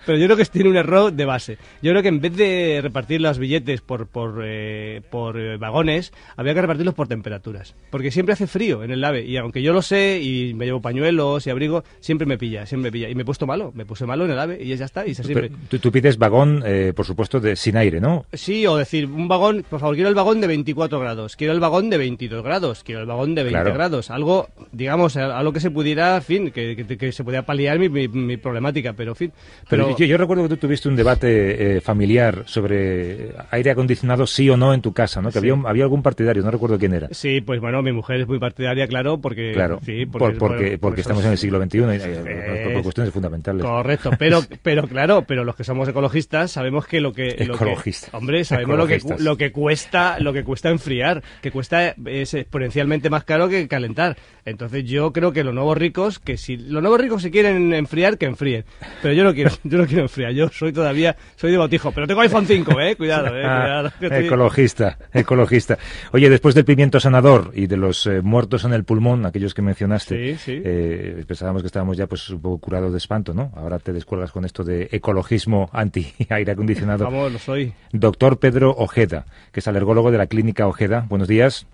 [0.06, 1.58] Pero yo creo que tiene un error de base.
[1.82, 6.12] Yo creo que en vez de repartir los billetes por, por, eh, por eh, vagones,
[6.36, 7.76] había que repartirlos por temperaturas.
[7.90, 9.26] Porque siempre hace frío en el AVE.
[9.26, 12.90] Y aunque yo lo sé y me llevo pañuelos y abrigo, siempre me pilla, siempre
[12.90, 13.10] me pilla.
[13.10, 15.06] Y me he puesto malo, me puse malo en el AVE y ya está.
[15.06, 15.52] Y se siempre.
[15.70, 18.26] Tú, tú pides vagón, eh, por supuesto, de sin aire, ¿no?
[18.34, 21.60] Sí, o decir, un vagón, por favor, quiero el vagón de 24 grados, quiero el
[21.60, 23.74] vagón de 22 grados, quiero el vagón de 20 Claro.
[23.74, 24.12] grados.
[24.12, 27.90] Algo, digamos, algo que se pudiera, en fin, que, que- que se podía paliar mi,
[27.90, 29.32] mi- mi problemática, pero en fin.
[29.70, 34.26] Pero, Pero, yo, yo recuerdo que tú tuviste un debate eh, familiar sobre aire acondicionado
[34.28, 35.30] sí o no en tu casa, ¿no?
[35.30, 35.50] Que Sí.
[35.50, 37.08] había, había algún partidario, no recuerdo quién era.
[37.12, 39.52] Sí, pues bueno, mi mujer es muy partidaria, claro, porque...
[39.54, 42.84] Claro, sí, por- porque, bueno, eso estamos en el siglo XXI y eh, Es- por,
[42.84, 43.64] cuestiones fundamentales.
[43.64, 47.32] Correcto, pero, pero claro, pero los que somos ecologistas sabemos que lo que...
[47.46, 48.14] lo que- Ecologistas.
[48.14, 53.10] hombre, sabemos lo que, lo que cuesta lo que cuesta enfriar, que cuesta es exponencialmente
[53.10, 54.18] más caro que calentar.
[54.46, 58.18] Entonces yo creo que los nuevos ricos, que si los nuevos ricos se quieren enfriar,
[58.18, 58.64] que enfríen.
[59.02, 62.08] Pero yo no quiero, yo no quiero enfriar, yo soy todavía, soy de botijo, pero
[62.08, 63.88] tengo iPhone 5, eh, cuidado, eh, cuidado.
[64.00, 65.78] estoy- ecologista, ecologista.
[66.12, 69.62] Oye, después del pimiento sanador y de los eh, muertos en el pulmón, aquellos que
[69.62, 70.62] mencionaste, Sí, sí.
[70.64, 73.52] eh, pensábamos que estábamos ya pues un poco curados de espanto, ¿no?
[73.56, 77.06] Ahora te descuelgas con esto de ecologismo anti-aire acondicionado.
[77.06, 77.74] Vamos, lo soy.
[77.92, 81.06] Doctor Pedro Ojeda, que es alergólogo de la clínica Ojeda.
[81.10, 81.68] Buenos días.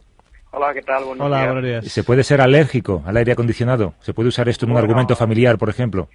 [0.52, 1.04] Hola, ¿qué tal?
[1.06, 1.48] Buenos Hola, días.
[1.52, 1.86] buenos días.
[1.92, 3.96] ¿Se puede ser alérgico al aire acondicionado?
[4.02, 4.86] ¿Se puede usar esto en un Bueno.
[4.86, 6.10] argumento familiar, por ejemplo?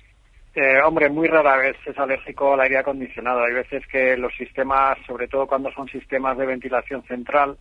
[0.54, 3.44] Eh, hombre, muy rara vez es alérgico al aire acondicionado.
[3.44, 7.56] Hay veces que los sistemas, sobre todo cuando son sistemas de ventilación central,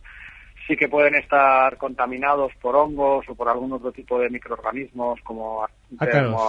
[0.68, 5.66] sí que pueden estar contaminados por hongos o por algún otro tipo de microorganismos como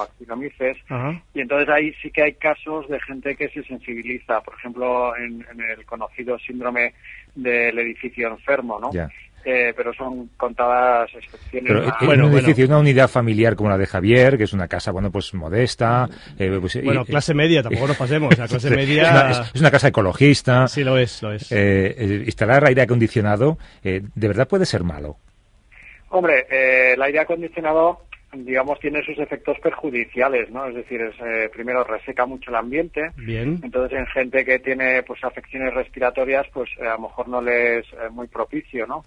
[0.03, 0.77] actinomices.
[0.89, 1.23] Ajá.
[1.33, 5.45] Y entonces ahí sí que hay casos de gente que se sensibiliza, por ejemplo, en,
[5.51, 6.93] en el conocido síndrome
[7.33, 8.91] del edificio enfermo, ¿no?
[9.45, 11.71] Eh, pero son contadas excepciones.
[11.71, 12.45] Pero a- en bueno, un bueno.
[12.45, 16.07] edificio, una unidad familiar como la de Javier, que es una casa, bueno, pues modesta.
[16.37, 18.37] eh, pues, y- Bueno, clase media, tampoco nos pasemos.
[18.37, 19.09] La clase Es media...
[19.11, 20.67] una, es- es una casa ecologista.
[20.67, 21.51] Sí, lo es, lo es.
[21.51, 25.17] Eh, eh, instalar aire acondicionado, eh, ¿de verdad puede ser malo?
[26.09, 28.01] Hombre, eh, el aire acondicionado,
[28.33, 30.67] digamos, tiene sus efectos perjudiciales, ¿no?
[30.67, 33.59] Es decir, es, eh, primero reseca mucho el ambiente, Bien.
[33.63, 37.79] entonces en gente que tiene pues afecciones respiratorias, pues eh, a lo mejor no le
[37.79, 39.05] es eh, muy propicio, ¿no?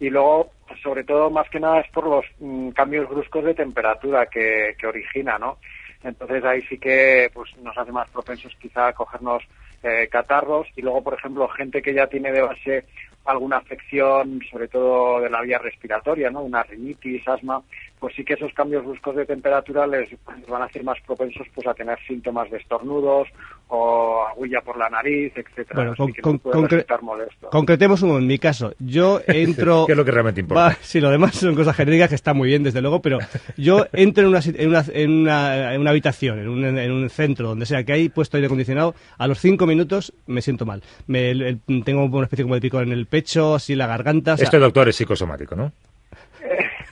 [0.00, 3.54] Y luego, pues, sobre todo, más que nada es por los mm, cambios bruscos de
[3.54, 5.58] temperatura que, que origina, ¿no?
[6.04, 9.42] Entonces ahí sí que pues nos hace más propensos quizá a cogernos
[9.82, 12.84] eh, catarros y luego, por ejemplo, gente que ya tiene de base
[13.24, 16.42] alguna afección, sobre todo de la vía respiratoria, ¿no?
[16.42, 17.62] Una rinitis, asma,
[18.02, 20.08] pues sí que esos cambios bruscos de temperatura les,
[20.48, 23.28] van a hacer más propensos pues a tener síntomas de estornudos
[23.68, 25.74] o agulla por la nariz, etcétera.
[25.76, 27.48] Bueno, con- con- concre- molesto.
[27.50, 28.74] Concretemos un, en mi caso.
[28.80, 29.86] Yo entro.
[29.86, 30.64] ¿Qué es lo que realmente importa?
[30.64, 33.18] Va, sí, lo demás son cosas genéricas que está muy bien, desde luego, pero
[33.56, 37.08] yo entro en una, en una, en una, en una habitación, en un, en un
[37.08, 40.82] centro, donde sea que hay puesto aire acondicionado, a los cinco minutos me siento mal.
[41.06, 44.34] Me, el- tengo una especie como de picor en el pecho, así en la garganta.
[44.34, 45.72] o sea- Este doctor es psicosomático, ¿no?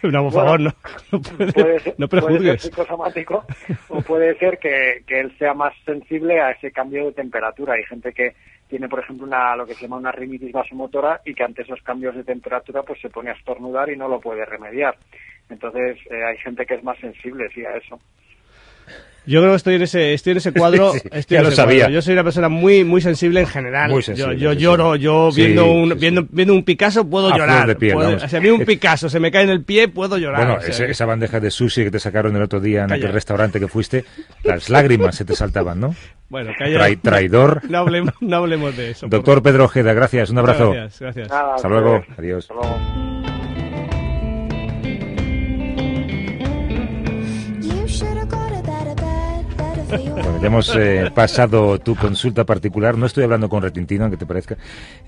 [0.12, 0.70] no, por Bueno, favor, no,
[1.12, 2.62] no, puede- puede ser, no puede ser prejuzgues.
[2.62, 3.44] psicosomático
[3.88, 7.74] o puede ser que, que él sea más sensible a ese cambio de temperatura.
[7.74, 8.34] Hay gente que
[8.68, 11.82] tiene, por ejemplo, una, lo que se llama una rinitis vasomotora y que ante esos
[11.82, 14.96] cambios de temperatura pues se pone a estornudar y no lo puede remediar.
[15.48, 17.98] Entonces eh, hay gente que es más sensible sí a eso.
[19.26, 20.92] Yo creo que estoy en ese, estoy en ese cuadro.
[20.94, 21.78] Sí, estoy ya en lo ese sabía.
[21.84, 21.94] cuadro.
[21.94, 23.90] Yo soy una persona muy, muy sensible en general.
[23.90, 24.58] Muy Yo- sensible, yo, sí.
[24.58, 27.66] lloro, yo Sí, viendo un, sí, viendo, viendo un Picasso puedo A llorar.
[27.66, 30.16] de piel, Puedo- sea, a mí un Picasso se me cae en el pie, puedo
[30.18, 30.40] llorar.
[30.44, 32.88] Bueno, o sea, ese- esa bandeja de sushi que te sacaron el otro día en
[32.88, 33.02] Calla.
[33.04, 34.04] aquel restaurante que fuiste,
[34.42, 35.94] las lágrimas se te saltaban, ¿no?
[36.28, 36.78] Bueno, calla.
[36.78, 37.60] Trai- traidor.
[37.68, 39.06] No hablemos, no hablemos de eso.
[39.08, 40.70] Doctor Pedro Ojeda, gracias, un abrazo.
[40.72, 41.28] Gracias, gracias.
[41.28, 42.44] Nada, Hasta luego, adiós.
[42.50, 42.78] hasta luego.
[42.78, 43.19] You
[49.90, 52.96] Bueno, ya hemos eh, pasado tu consulta particular.
[52.96, 54.56] No estoy hablando con Retintino, aunque te parezca.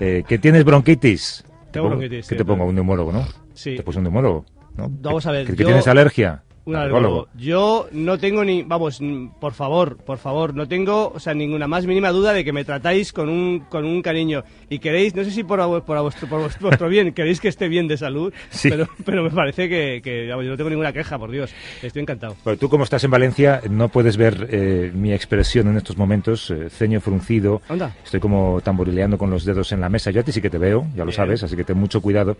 [0.00, 1.44] Eh, ¿Que tienes bronquitis?
[1.66, 2.64] Te Tengo bronquitis, ¿Qué sí, te pongo?
[2.64, 3.26] ¿Un neumólogo, no?
[3.54, 3.76] Sí.
[3.76, 4.44] Te puse un neumólogo.
[4.76, 4.88] ¿no?
[4.90, 6.42] Vamos a ver, ¿Que, que yo- tienes alergia?
[6.64, 7.24] Un.
[7.36, 9.00] Yo no tengo ni, vamos,
[9.40, 12.64] por favor, por favor, no tengo, o sea, ninguna más mínima duda de que me
[12.64, 16.48] tratáis con un, con un cariño y queréis, no sé si por, por, vuestro, por
[16.60, 18.70] vuestro, bien, queréis que esté bien de salud, Sí.
[18.70, 22.02] pero, pero me parece que, que, vamos, yo no tengo ninguna queja, por Dios, estoy
[22.02, 22.36] encantado.
[22.44, 26.48] Bueno, tú como estás en Valencia no puedes ver eh, mi expresión en estos momentos,
[26.50, 27.92] eh, ceño fruncido, Anda.
[28.04, 30.12] estoy como tamborileando con los dedos en la mesa.
[30.12, 31.16] Yo a ti sí que te veo, ya lo Bien.
[31.16, 32.36] sabes, así que ten mucho cuidado.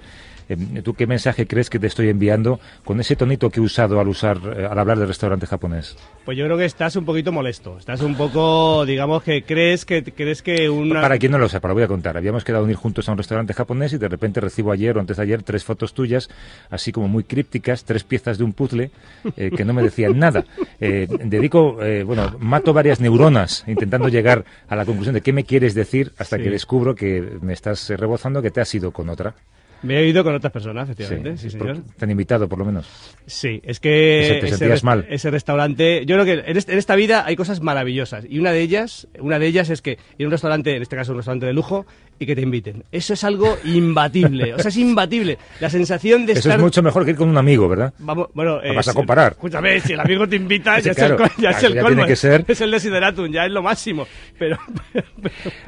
[0.53, 4.01] Eh, ¿Tú qué mensaje crees que te estoy enviando con ese tonito que he usado
[4.01, 5.97] al usar eh, al hablar del restaurante japonés?
[6.25, 10.03] Pues yo creo que estás un poquito molesto, estás un poco, digamos que crees que,
[10.05, 11.01] crees que una...
[11.01, 12.17] Para quien no lo sepa, lo voy a contar.
[12.17, 15.01] Habíamos quedado en ir juntos a un restaurante japonés y de repente recibo ayer o
[15.01, 16.29] antes de ayer tres fotos tuyas,
[16.71, 18.91] así como muy crípticas, tres piezas de un puzzle
[19.37, 20.45] eh, que no me decían nada.
[20.81, 25.45] Eh, dedico, eh, bueno, mato varias neuronas intentando llegar a la conclusión de qué me
[25.45, 26.45] quieres decir hasta Sí.
[26.45, 29.35] que descubro que me estás rebozando que te has ido con otra.
[29.83, 31.79] Me he ido con otras personas, efectivamente, sí, señor.
[31.97, 32.89] Te han invitado, por lo menos.
[33.27, 35.07] Sí, es que te ese, mal.
[35.09, 38.61] ese restaurante, yo creo que en, en esta vida hay cosas maravillosas y una de
[38.61, 41.47] ellas, una de ellas es que ir a un restaurante, en este caso un restaurante
[41.47, 41.87] de lujo,
[42.19, 42.85] y que te inviten.
[42.93, 45.39] Eso es algo imbatible, o sea, es imbatible.
[45.61, 47.93] La sensación de Eso estar es mucho mejor que ir con un amigo, ¿verdad?
[47.99, 49.33] Vamos, bueno, No vas a comparar.
[49.33, 51.17] Escúchame, si el amigo te invita, ya, claro.
[51.17, 52.45] es el, ya es el ya colmo, tiene que ser.
[52.47, 54.07] es el desideratum, ya es lo máximo.
[54.39, 54.59] Pero,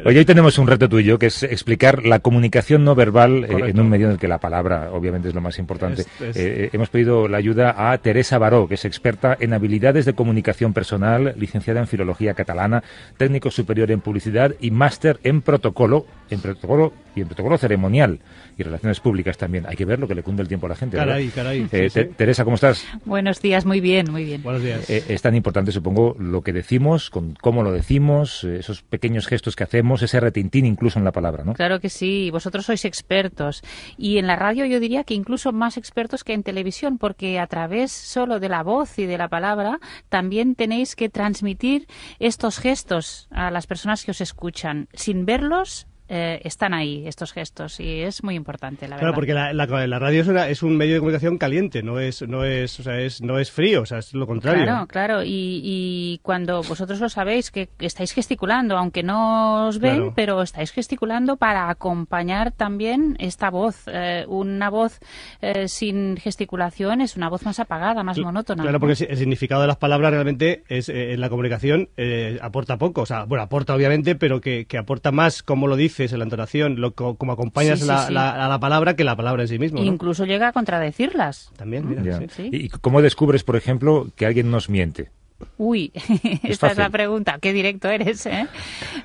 [0.05, 3.81] Oye, hoy tenemos un reto tuyo, que es explicar la comunicación no verbal eh, en
[3.81, 6.03] un medio en el que la palabra, obviamente, es lo más importante.
[6.03, 10.05] Es- es- Eh, hemos pedido la ayuda a Teresa Baró, que es experta en habilidades
[10.05, 12.83] de comunicación personal, licenciada en Filología Catalana,
[13.17, 18.21] técnico superior en Publicidad y máster en Protocolo, en Protocolo y en Protocolo Ceremonial
[18.57, 19.67] y Relaciones Públicas también.
[19.67, 20.97] Hay que ver lo que le cunde el tiempo a la gente.
[20.97, 21.13] ¿verdad?
[21.15, 22.11] Caray, caray, Eh, sí, Te- sí.
[22.17, 22.85] Teresa, ¿cómo estás?
[23.05, 24.43] Buenos días, muy bien, muy bien.
[24.43, 24.89] buenos días.
[24.91, 29.27] Eh, es tan importante, supongo, lo que decimos, con cómo lo decimos, eh, esos pequeños
[29.27, 31.55] gestos que hacemos, ese retintín incluso en la palabra, ¿no?
[31.55, 33.63] Claro que sí, vosotros sois expertos.
[33.97, 37.47] Y en la radio yo diría que incluso más expertos que en televisión, porque a
[37.47, 39.79] través solo de la voz y de la palabra
[40.09, 41.87] también tenéis que transmitir
[42.19, 44.89] estos gestos a las personas que os escuchan.
[44.93, 49.15] Sin verlos, eh, están ahí estos gestos y es muy importante, la Claro, verdad.
[49.15, 52.23] porque la, la- la radio es, una- es un medio de comunicación caliente, no es,
[52.29, 54.65] no es, o sea, es, no es frío, o sea, es lo contrario.
[54.65, 55.23] Claro, claro.
[55.25, 60.13] Y, y cuando vosotros lo sabéis, que estáis gesticulando, aunque no os ven, Claro.
[60.15, 63.85] pero estáis gesticulando para acompañar también esta voz.
[63.87, 64.99] Eh, una voz
[65.41, 68.63] eh, sin gesticulación es una voz más apagada, más monótona.
[68.63, 72.77] Claro, porque el significado de las palabras realmente es eh, en la comunicación eh, aporta
[72.79, 76.19] poco, o sea, bueno, aporta obviamente, pero que, que aporta más cómo lo dices, en
[76.19, 78.13] la entonación, lo, co- como acompañas Sí, sí, la, sí.
[78.13, 79.81] la- a la palabra que la palabra en sí mismo.
[79.81, 79.85] ¿no?
[79.87, 81.51] Incluso llega a contradecirlas.
[81.57, 82.21] También, mira.
[82.39, 85.11] ¿Y cómo descubres, por ejemplo, que alguien nos miente?
[85.57, 85.93] Uy,
[86.43, 87.39] esta es la pregunta.
[87.41, 88.47] Qué directo eres, ¿eh?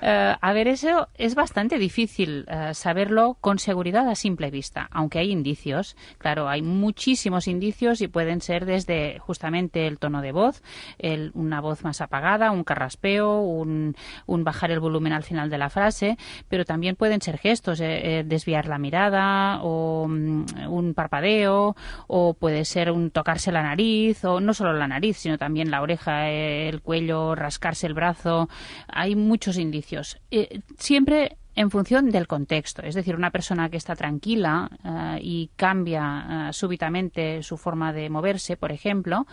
[0.02, 5.19] Eh, a ver, eso es bastante difícil eh, saberlo con seguridad a simple vista, aunque
[5.19, 5.95] hay indicios.
[6.17, 10.62] Claro, hay muchísimos indicios y pueden ser desde justamente el tono de voz,
[10.97, 15.58] el- una voz más apagada, un carraspeo, un, un bajar el volumen al final de
[15.58, 20.93] la frase, pero también pueden ser gestos, eh, eh, desviar la mirada o mm, un
[20.93, 21.75] parpadeo
[22.08, 25.82] o puede ser un tocarse la nariz o no solo la nariz, sino también la
[25.82, 28.49] oreja, el cuello, rascarse el brazo.
[28.87, 30.17] Hay muchos indicios.
[30.31, 32.83] Eh, siempre en función del contexto.
[32.83, 38.09] Es decir, una persona que está tranquila eh, y cambia eh, súbitamente su forma de
[38.09, 39.27] moverse, por ejemplo,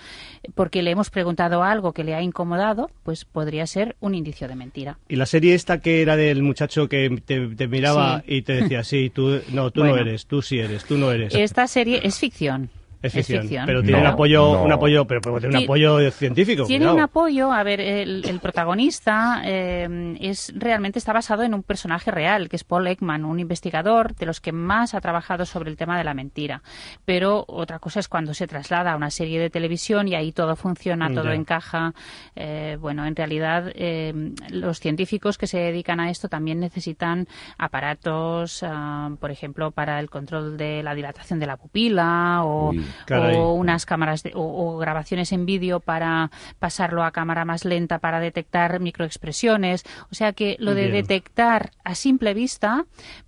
[0.56, 4.56] porque le hemos preguntado algo que le ha incomodado, pues podría ser un indicio de
[4.56, 4.98] mentira.
[5.08, 8.34] Y la serie esta que era del muchacho que te, te miraba Sí.
[8.38, 11.32] y te decía, sí, tú, no, tú no eres, tú sí eres, tú no eres.
[11.32, 12.70] Esta serie es ficción.
[13.06, 14.62] Es ficción, pero No, tiene un apoyo, no.
[14.62, 16.64] un apoyo, pero, pero tiene un apoyo científico.
[16.64, 16.96] Tiene cuidado.
[16.96, 22.10] un apoyo, a ver, el, el protagonista eh, es realmente está basado en un personaje
[22.10, 25.76] real, que es Paul Ekman, un investigador de los que más ha trabajado sobre el
[25.76, 26.62] tema de la mentira.
[27.04, 30.56] Pero otra cosa es cuando se traslada a una serie de televisión y ahí todo
[30.56, 31.94] funciona, todo encaja.
[32.34, 37.26] Eh, bueno, en realidad eh, los científicos que se dedican a esto también necesitan
[37.58, 42.84] aparatos, ah, por ejemplo, para el control de la dilatación de la pupila o, Uy,
[43.04, 43.36] caray.
[43.36, 47.98] o unas cámaras de- o, o grabaciones en vídeo para pasarlo a cámara más lenta
[47.98, 49.84] para detectar microexpresiones.
[50.10, 50.92] O sea que lo de Bien.
[50.94, 52.84] detectar a simple vista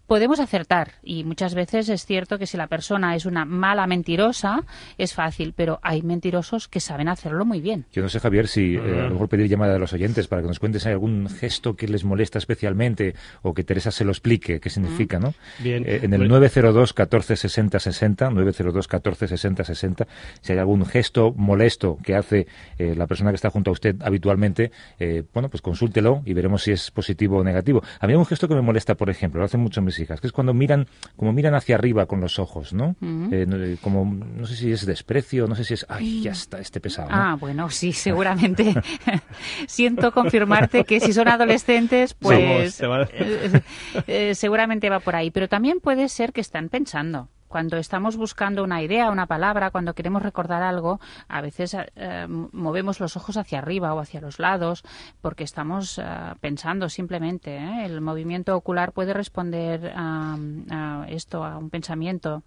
[0.08, 4.64] podemos acertar y muchas veces es cierto que si la persona es una mala mentirosa
[4.96, 7.84] es fácil, pero hay mentirosos que saben hacerlo muy bien.
[7.92, 10.40] Yo no sé, Javier, si eh, a lo mejor pedir llamada de los oyentes para
[10.42, 14.04] que nos cuentes si hay algún gesto que les molesta especialmente o que Teresa se
[14.04, 15.34] lo explique qué significa, ¿no?
[15.58, 15.84] Bien.
[15.86, 20.06] Eh, en el Pues- 902 14 60 60, 902 14 60 60,
[20.40, 22.46] si hay algún gesto molesto que hace
[22.78, 26.62] eh, la persona que está junto a usted habitualmente, eh, bueno, pues consúltelo y veremos
[26.62, 27.82] si es positivo o negativo.
[28.00, 30.20] A mí hay un gesto que me molesta, por ejemplo, lo hacen mucho mis hijas,
[30.20, 32.96] que es cuando miran, como miran hacia arriba con los ojos, ¿no?
[33.00, 33.28] Ujú.
[33.32, 36.32] Eh, no- eh, como, no sé si es desprecio, no sé si es, ay, ya
[36.32, 37.08] está, este pesado.
[37.10, 37.16] ¿no?
[37.16, 38.74] Ah, bueno, sí, seguramente.
[39.66, 43.62] Siento confirmarte que si son adolescentes, pues Somos, eh,
[44.06, 45.30] eh, seguramente va por ahí.
[45.30, 47.28] Pero también puede ser que están pensando.
[47.48, 53.00] Cuando estamos buscando una idea, una palabra, cuando queremos recordar algo, a veces eh, movemos
[53.00, 54.84] los ojos hacia arriba o hacia los lados
[55.20, 56.04] porque estamos eh,
[56.40, 57.56] pensando simplemente.
[57.56, 57.86] ¿eh?
[57.86, 60.36] El movimiento ocular puede responder a,
[60.70, 62.42] a esto, a un pensamiento.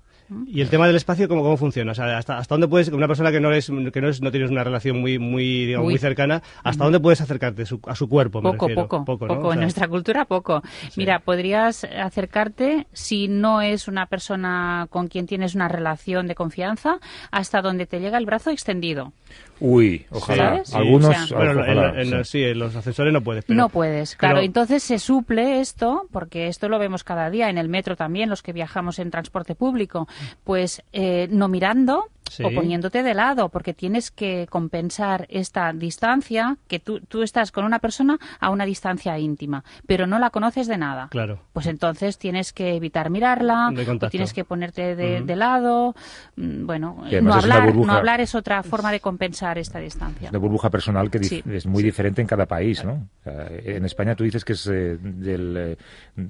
[0.48, 1.92] Y el tema del espacio, ¿cómo, cómo funciona?
[1.92, 4.32] O sea, ¿hasta, hasta dónde puedes, una persona que no es, que no, es, no
[4.32, 5.94] tienes una relación muy, muy, digamos, Uy.
[5.94, 8.42] muy cercana, ¿hasta dónde puedes acercarte su- a su cuerpo?
[8.42, 9.06] me Poco, poco, ¿no?
[9.06, 9.48] poco.
[9.50, 10.62] O En nuestra cultura, poco.
[10.96, 17.00] Mira, podrías acercarte, si no es una persona con quien tienes una relación de confianza,
[17.32, 19.14] hasta donde te llega el brazo extendido.
[19.60, 20.64] Uy, ojalá.
[20.66, 20.74] ¿Sabes?
[20.76, 22.14] Algunos, O sea- Bueno, en, ojalá, en- sí.
[22.16, 23.46] en- sí, en los ascensores no puedes.
[23.46, 24.36] pero- no puedes, claro.
[24.36, 28.30] pero- Entonces se suple esto, porque esto lo vemos cada día en el metro también,
[28.30, 30.08] los que viajamos en transporte público,
[30.44, 32.44] pues eh, no mirando Sí.
[32.46, 37.66] o poniéndote de lado, porque tienes que compensar esta distancia, que tú, tú estás con
[37.66, 41.10] una persona a una distancia íntima, pero no la conoces de nada.
[41.12, 41.40] Claro.
[41.52, 45.94] Pues entonces tienes que evitar mirarla, o tienes que ponerte de, de lado.
[46.38, 49.80] mm, Bueno, eh, no es hablar, burbuja- no hablar es otra forma de compensar esta
[49.80, 50.30] distancia.
[50.30, 51.44] Una burbuja personal que Sí.
[51.52, 52.94] es muy diferente en cada país, ¿no?
[52.94, 55.78] O sea, en España tú dices que es eh, del, eh,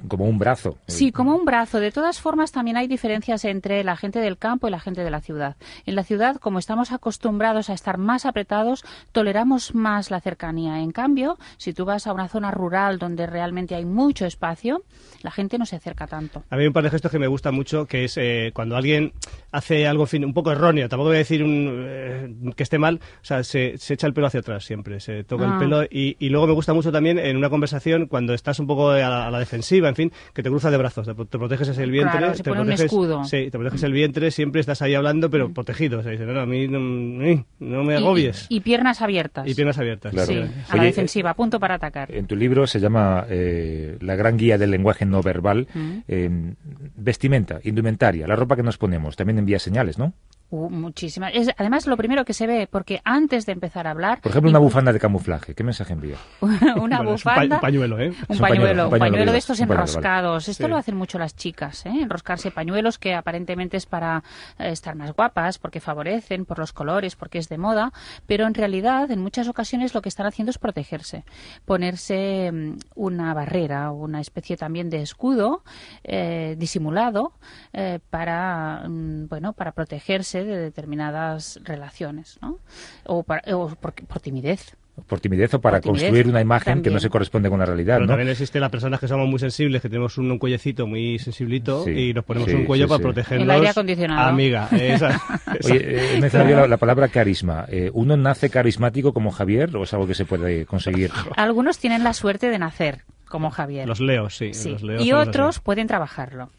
[0.08, 0.80] como un brazo.
[0.88, 1.80] Sí, como un brazo.
[1.80, 5.12] De todas formas, también hay diferencias entre la gente del campo y la gente de
[5.12, 5.56] la ciudad.
[5.86, 10.80] En la ciudad, como estamos acostumbrados a estar más apretados, toleramos más la cercanía.
[10.82, 14.84] En cambio, si tú vas a una zona rural donde realmente hay mucho espacio,
[15.22, 16.44] la gente no se acerca tanto.
[16.50, 18.76] A mí hay un par de gestos que me gustan mucho, que es eh, cuando
[18.76, 19.14] alguien
[19.52, 23.00] hace algo en un poco erróneo, tampoco voy a decir un, eh, que esté mal,
[23.22, 25.54] o sea, se, se echa el pelo hacia atrás siempre, se toca Ah.
[25.54, 28.68] el pelo y, y luego me gusta mucho también en una conversación cuando estás un
[28.68, 31.38] poco a la, a la defensiva, en fin, que te cruzas de brazos, te, te
[31.38, 33.24] proteges el vientre, Claro, se te pone un proteges, escudo.
[33.24, 36.34] Sí, te proteges el vientre, siempre estás ahí hablando, pero protegido, o sea, dice, no,
[36.34, 38.46] no, a mí no, no, no me Y- agobies.
[38.50, 39.48] Y, y piernas abiertas.
[39.48, 40.12] Y piernas abiertas.
[40.12, 40.28] Claro.
[40.28, 42.12] Sí, Oye, a la eh, defensiva, punto para atacar.
[42.14, 45.68] En tu libro se llama eh, La gran guía del lenguaje no verbal.
[45.74, 45.98] Mm.
[46.08, 46.54] eh,
[46.96, 50.14] vestimenta, indumentaria, la ropa que nos ponemos, también envía señales, ¿no?
[50.52, 51.32] Uh, muchísimas.
[51.34, 54.20] Es, además, lo primero que se ve, porque antes de empezar a hablar...
[54.22, 56.18] Por ejemplo, una bufanda de camuflaje, ¿qué mensaje envía?
[56.42, 57.56] una Bueno, es un pa- bufanda.
[57.56, 58.10] un pañuelo, ¿eh?
[58.28, 59.92] Un pañuelo, pañuelo, un pañuelo, pañuelo de estos un pañuelo, vale.
[59.94, 60.50] enroscados.
[60.50, 60.70] Esto Sí.
[60.70, 61.92] lo hacen mucho las chicas, ¿eh?
[62.02, 64.24] Enroscarse pañuelos que aparentemente es para
[64.60, 67.94] eh, estar más guapas, porque favorecen, por los colores, porque es de moda,
[68.28, 71.24] pero en realidad en muchas ocasiones lo que están haciendo es protegerse,
[71.66, 75.64] ponerse mm, una barrera, una especie también de escudo
[76.04, 77.32] eh, disimulado
[77.72, 82.60] eh, para, mm, bueno, para protegerse de determinadas relaciones, ¿no?
[83.06, 84.76] O, para- o por, por timidez.
[85.08, 87.96] Por timidez o para timidez, construir una imagen que no se corresponde con la realidad,
[87.96, 88.12] Pero ¿no?
[88.12, 91.86] también existen las personas que somos muy sensibles, que tenemos un, un cuellecito muy sensiblito
[91.86, 93.04] Sí, y nos ponemos sí, un cuello sí, para sí.
[93.04, 93.44] protegernos.
[93.46, 94.30] El aire acondicionado.
[94.30, 95.10] Amiga, esa,
[95.60, 95.74] esa.
[95.74, 97.66] Oye, eh, mencionado yo la, la palabra carisma.
[97.70, 101.10] Eh, ¿Uno nace carismático como Javier o es algo que se puede conseguir?
[101.38, 103.88] Algunos tienen la suerte de nacer, como Javier.
[103.88, 104.54] Los leos, sí.
[104.54, 104.72] Sí.
[104.72, 105.62] los leos Y otros así.
[105.64, 106.50] pueden trabajarlo.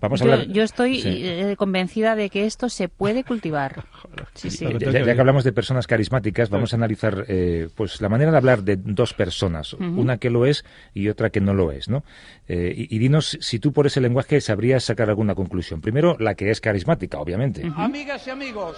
[0.00, 0.48] Vamos a Yo, hablar...
[0.48, 1.22] yo estoy Sí.
[1.24, 3.84] eh, convencida de que esto se puede cultivar.
[4.34, 4.66] Sí, sí.
[4.78, 8.62] Ya, que hablamos de personas carismáticas, vamos a analizar eh, pues la manera de hablar
[8.62, 12.04] de dos personas, una que lo es y otra que no lo es, ¿no?
[12.48, 15.80] Eh, y, y dinos si tú por ese lenguaje sabrías sacar alguna conclusión.
[15.80, 17.70] Primero, la que es carismática, obviamente.
[17.76, 18.76] Amigas y amigos,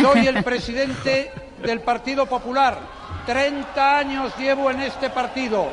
[0.00, 1.30] soy el presidente
[1.64, 2.78] del Partido Popular.
[3.26, 5.68] 30 años llevo en este partido.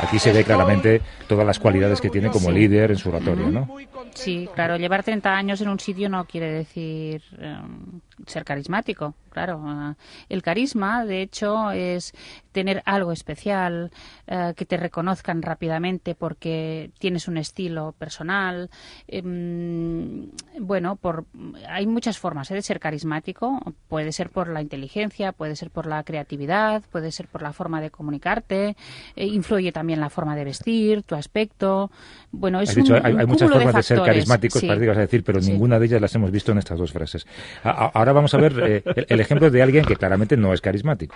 [0.00, 3.68] Aquí se ve claramente todas las cualidades que tiene como líder en su oratoria, ¿no?
[4.14, 7.56] Sí, claro, llevar 30 años en un sitio no quiere decir eh,
[8.26, 9.60] ser carismático, claro.
[9.64, 9.94] Ah,
[10.28, 12.12] el carisma, de hecho, es
[12.52, 13.90] tener algo especial,
[14.26, 18.68] eh, que te reconozcan rápidamente porque tienes un estilo personal.
[19.06, 20.28] Em,
[20.60, 21.24] bueno, por,
[21.68, 22.54] hay muchas formas ¿eh?
[22.54, 23.60] de ser carismático.
[23.88, 27.80] Puede ser por la inteligencia, puede ser por la creatividad, puede ser por la forma
[27.80, 28.76] de comunicarte.
[29.16, 31.90] eh, influye también la forma de vestir, tu aspecto.
[32.32, 34.66] Bueno, es Has dicho, un, hay, un hay muchas formas de, ser carismáticos, sí.
[34.66, 35.52] parece que vas a decir, pero Sí.
[35.52, 37.26] ninguna de ellas las hemos visto en estas dos frases.
[37.62, 40.52] A- a- ahora vamos a ver eh, el, el ejemplo de alguien que claramente no
[40.52, 41.14] es carismático.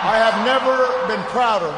[0.00, 0.76] I have never
[1.08, 1.74] been prouder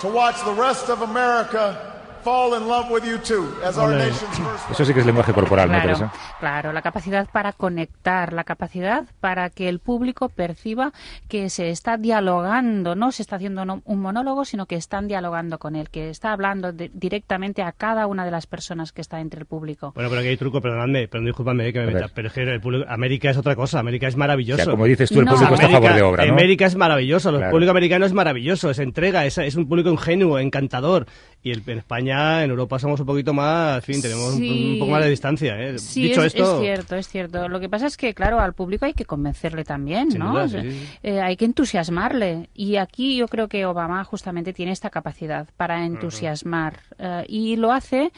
[0.00, 1.91] to watch the rest of America
[2.22, 3.98] fall in love with you too, as our Ole.
[3.98, 4.70] nation's first.
[4.70, 6.12] Eso sí que es lenguaje corporal, ¿no, Claro, Teresa?
[6.40, 10.92] claro, la capacidad para conectar, la capacidad para que el público perciba
[11.28, 15.58] que se está dialogando, no se está haciendo no- un monólogo, sino que están dialogando
[15.58, 19.20] con él, que está hablando de- directamente a cada una de las personas que está
[19.20, 19.92] entre el público.
[19.94, 22.08] Bueno, pero aquí hay truco, perdonadme, pero disculpadme eh, que me meta.
[22.14, 24.62] Pero es que el público, América es otra cosa, América es maravilloso.
[24.62, 25.32] O sea, como dices tú, el No.
[25.32, 26.32] público está a América, favor de obra, ¿no?
[26.32, 27.50] América es maravilloso, el Claro.
[27.50, 31.06] público americano es maravilloso, es entrega, es, es un público ingenuo, encantador.
[31.42, 34.70] Y el- en España, en Europa somos un poquito más, en fin, tenemos un- Sí.
[34.74, 35.54] un, poco más de distancia.
[35.60, 35.78] ¿eh?
[35.78, 37.48] Sí, Dicho es, esto, es cierto, es cierto.
[37.48, 40.30] Lo que pasa es que, claro, al público hay que convencerle también, Sin ¿no?
[40.32, 40.58] duda, sí,
[41.02, 42.48] eh, hay que entusiasmarle.
[42.54, 46.80] Y aquí yo creo que Obama justamente tiene esta capacidad para entusiasmar.
[46.98, 48.12] Eh, y lo hace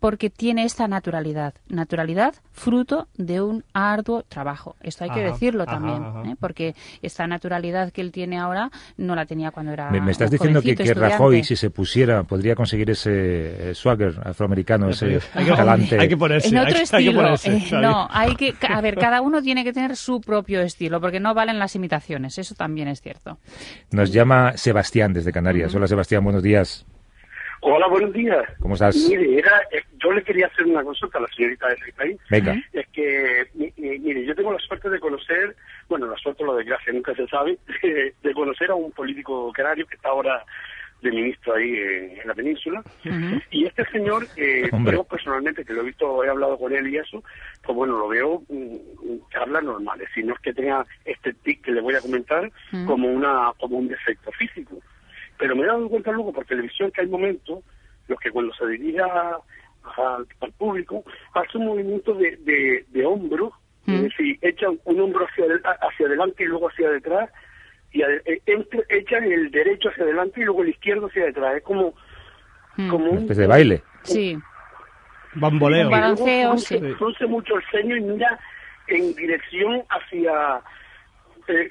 [0.00, 1.54] porque tiene esta naturalidad.
[1.68, 4.76] Naturalidad fruto de un arduo trabajo.
[4.82, 6.22] Esto hay que Ajá, decirlo ajá, también, ajá.
[6.30, 6.36] ¿eh?
[6.38, 10.30] porque esta naturalidad que él tiene ahora no la tenía cuando era Me, me estás
[10.30, 10.94] un diciendo que, que.
[10.94, 15.98] Rajoy, si se pusiera, podría conseguir ese eh, swagger afroamericano, ese hay que, talante.
[15.98, 16.48] hay que ponerse.
[16.48, 17.22] En hay otro que- hay que estilo.
[17.22, 18.54] ponerse, eh, no, hay que.
[18.68, 22.38] A ver, cada uno tiene que tener su propio estilo, porque no valen las imitaciones.
[22.38, 23.38] Eso también es cierto.
[23.90, 25.74] Nos llama Sebastián desde Canarias.
[25.74, 26.84] Hola Sebastián, buenos días.
[27.60, 28.44] Hola, buenos días.
[28.60, 28.94] ¿Cómo estás?
[29.08, 32.20] Mire, era, eh, yo le quería hacer una consulta a la señorita de ese país.
[32.30, 32.54] Venga.
[32.72, 35.56] Es que, mi- mi- mire, yo tengo la suerte de conocer,
[35.88, 39.52] bueno, la suerte o la desgracia, nunca se sabe, de, de conocer a un político
[39.52, 40.44] canario que está ahora
[41.02, 42.84] de ministro ahí en, en la península.
[43.50, 46.98] Y este señor, eh, yo personalmente, que lo he visto, he hablado con él y
[46.98, 47.22] eso,
[47.62, 48.76] pues bueno, lo veo mm,
[49.30, 50.00] que habla normal.
[50.00, 52.86] Es decir, no es que tenga este tic que le voy a comentar Mm.
[52.86, 54.78] como una como un defecto físico.
[55.38, 57.60] Pero me he dado cuenta luego por televisión que hay momentos
[58.08, 59.36] los que cuando se dirige a-
[59.96, 63.52] al, al público hace un movimiento de, de, de hombro,
[63.86, 64.02] es Mm.
[64.02, 65.44] decir, echan un hombro hacia,
[65.80, 67.30] hacia adelante y luego hacia detrás,
[67.92, 68.02] y
[68.46, 71.56] entre- echan el derecho hacia adelante y luego el izquierdo hacia detrás.
[71.56, 71.94] Es como,
[72.76, 72.88] Mm.
[72.90, 73.18] como Una un...
[73.18, 73.82] especie de baile.
[74.02, 74.36] Sí.
[75.34, 75.88] Bamboleo.
[75.90, 76.78] Balanceo, sí.
[76.98, 78.38] frunce mucho el ceño y mira
[78.88, 80.60] en dirección hacia,
[81.48, 81.68] eh,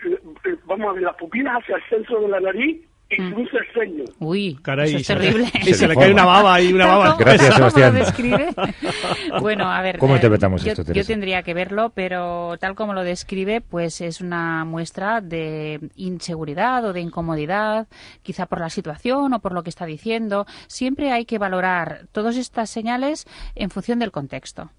[0.65, 3.35] vamos a ver, las pupilas hacia el centro de la nariz y Mm.
[3.39, 4.03] el ceño.
[4.19, 5.51] Uy, Caray, eso es se le- terrible.
[5.63, 7.15] Y se, le cae una baba y una baba.
[7.19, 7.93] Gracias, Sebastián.
[7.93, 8.49] lo describe.
[9.41, 9.97] Bueno, a ver.
[9.97, 11.07] ¿Cómo eh, interpretamos yo, esto, Yo Teresa?
[11.07, 16.93] tendría que verlo, pero tal como lo describe, pues es una muestra de inseguridad o
[16.93, 17.87] de incomodidad,
[18.23, 20.45] quizá por la situación o por lo que está diciendo.
[20.67, 23.25] Siempre hay que valorar todas estas señales
[23.55, 24.71] en función del contexto.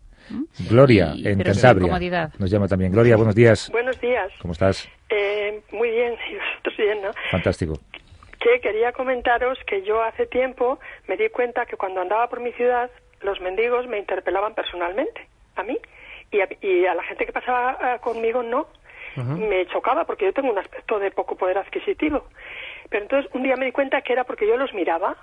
[0.71, 2.31] Gloria, Y- en Cantabria.
[2.39, 2.91] Nos llama también.
[2.93, 3.69] Gloria, buenos días.
[3.71, 4.33] Buenos días.
[4.41, 4.89] ¿Cómo estás?
[5.11, 7.11] Eh, muy bien, y vosotros bien, ¿no?
[7.31, 7.79] Fantástico.
[8.41, 10.79] Que quería comentaros que yo hace tiempo
[11.09, 12.91] me di cuenta que cuando andaba por mi ciudad,
[13.23, 15.27] los mendigos me interpelaban personalmente,
[15.57, 15.79] a mí,
[16.31, 18.67] y a, y a la gente que pasaba ah, conmigo no.
[19.17, 22.27] Me chocaba porque yo tengo un aspecto de poco poder adquisitivo.
[22.91, 25.17] Pero entonces un día me di cuenta que era porque yo los miraba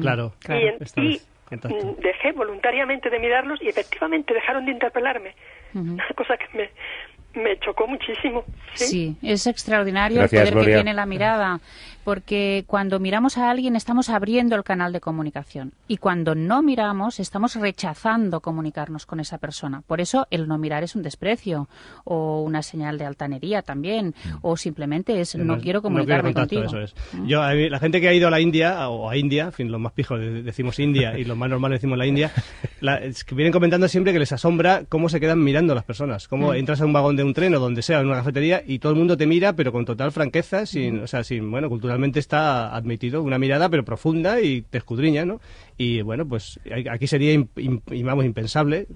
[0.00, 0.32] Claro.
[0.40, 0.60] Claro.
[0.60, 1.20] y, en- y,
[1.52, 5.36] mm, dejé voluntariamente de mirarlos y efectivamente dejaron de interpelarme.
[5.74, 8.44] Una cosa que me, me chocó muchísimo.
[8.74, 8.84] ¿sí?
[8.86, 10.74] Sí, es extraordinario Gracias, el poder Gloria.
[10.78, 11.60] que tiene la mirada,
[12.06, 17.18] porque cuando miramos a alguien estamos abriendo el canal de comunicación y cuando no miramos
[17.18, 19.82] estamos rechazando comunicarnos con esa persona.
[19.88, 21.68] Por eso el no mirar es un desprecio
[22.04, 26.80] o una señal de altanería también o simplemente es no, quiero comunicarme contacto, contigo.
[26.80, 26.94] eso es.
[27.26, 29.72] Yo, mí, la gente que ha ido a la India, o a India, en fin,
[29.72, 32.30] los más pijos de- decimos India y los más normales decimos la India,
[32.80, 36.28] la- es que vienen comentando siempre que les asombra cómo se quedan mirando las personas.
[36.28, 36.54] Cómo Mm.
[36.54, 38.92] entras a un vagón de un tren o donde sea, en una cafetería, y todo
[38.92, 42.76] el mundo te mira, pero con total franqueza, sin, o sea, sin, bueno, culturalmente está
[42.76, 45.40] admitido una mirada, pero profunda y te escudriña, ¿no?
[45.78, 46.58] Y bueno, pues
[46.90, 48.86] aquí sería, im- im- y vamos, impensable.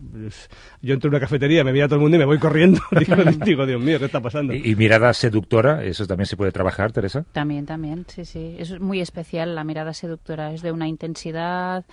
[0.81, 2.81] Yo entro en una cafetería, me mira todo el mundo y me voy corriendo.
[3.01, 4.55] digo, digo, Dios mío, ¿qué está pasando?
[4.55, 7.25] Y, y mirada seductora, eso también se puede trabajar, Teresa.
[7.33, 8.57] También, también, sí, sí.
[8.59, 10.53] Eso es muy especial, la mirada seductora.
[10.55, 11.85] Es de una intensidad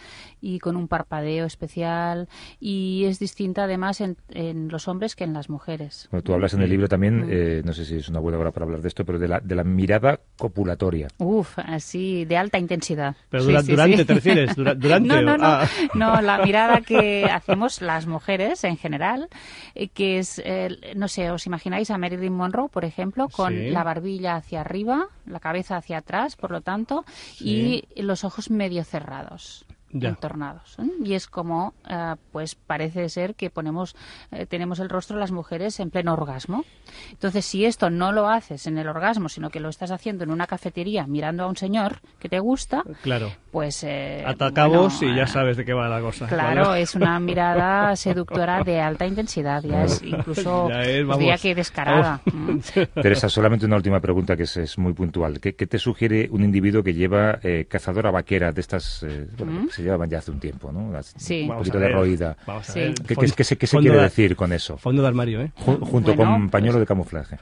[0.42, 2.30] y con un parpadeo especial
[2.60, 6.08] y es distinta además en, en los hombres que en las mujeres.
[6.12, 6.90] Bueno, tú hablas en el libro Mm.
[6.90, 9.28] también, eh, no sé si es una buena hora para hablar de esto, pero de
[9.28, 11.08] la, de la mirada copulatoria.
[11.18, 13.16] Uf, así, de alta intensidad.
[13.30, 14.06] Pero Sí, dura- sí, durante, sí.
[14.06, 14.56] ¿te refieres?
[14.56, 15.45] Dura- durante No, no, no.
[15.45, 15.67] ah.
[15.93, 19.28] No, la mirada que hacemos las mujeres en general,
[19.75, 23.69] eh, que es, eh, no sé, ¿os imagináis a Marilyn Monroe, por ejemplo, con Sí.
[23.69, 27.05] la barbilla hacia arriba, la cabeza hacia atrás, por lo tanto,
[27.39, 29.65] y los ojos medio cerrados?
[29.92, 30.10] Ya.
[30.10, 30.84] entornados ¿eh?
[31.04, 33.96] y es como eh, pues parece ser que ponemos
[34.32, 36.66] eh, tenemos el rostro de las mujeres en pleno orgasmo
[37.10, 40.32] entonces si esto no lo haces en el orgasmo sino que lo estás haciendo en
[40.32, 43.32] una cafetería mirando a un señor que te gusta Claro.
[43.52, 46.28] pues eh, Ata cabos bueno, y ya sabes de qué va la cosa.
[46.28, 46.82] Claro, ¿vale?
[46.82, 51.38] es una mirada seductora de alta intensidad, ya es incluso Ya es, os vamos, diría
[51.38, 52.22] que descarada.
[52.26, 52.58] Mm.
[53.02, 55.40] Teresa, solamente una última pregunta que es, es muy puntual.
[55.40, 59.54] ¿Qué, qué te sugiere un individuo que lleva eh, cazadora vaquera de estas, eh, bueno,
[59.64, 59.70] ¿Mm?
[59.78, 60.91] Se llevaban ya hace un tiempo, ¿no?
[60.91, 61.43] Las- Sí.
[61.43, 62.38] Un Vamos poquito de roída.
[62.45, 62.80] vamos a Sí.
[62.80, 62.93] ver.
[62.95, 64.78] ¿Qué, Fondo- qué- qué se- qué se fondo quiere de- decir con eso?
[64.78, 65.51] Fondo de armario, ¿eh?
[65.65, 67.38] Ju- junto Bueno, con pañuelo de camuflaje.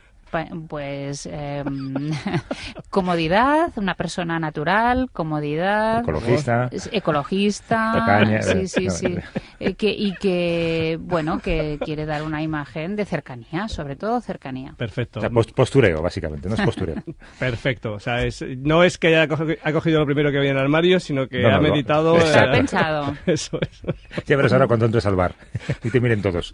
[0.67, 1.63] Pues eh,
[2.89, 5.99] comodidad, una persona natural, comodidad.
[6.01, 6.69] Ecologista.
[6.91, 7.93] ecologista.
[7.93, 9.09] Tacaña, sí, sí, no, sí.
[9.09, 9.21] no.
[9.59, 14.73] Eh, que, y que, bueno, que quiere dar una imagen de cercanía, sobre todo cercanía.
[14.77, 15.19] Perfecto.
[15.19, 16.95] O sea, post- postureo, básicamente, no es postureo.
[17.39, 17.93] Perfecto.
[17.93, 20.57] O sea, es, no es que haya cogido, ha cogido lo primero que había en
[20.57, 21.69] el armario, sino que No, no, ha no.
[21.69, 22.15] meditado.
[22.17, 23.15] Ha eh, pensado.
[23.25, 23.81] Eso es.
[24.25, 25.35] Ya verás ahora cuando entres al bar
[25.83, 26.53] y te miren todos.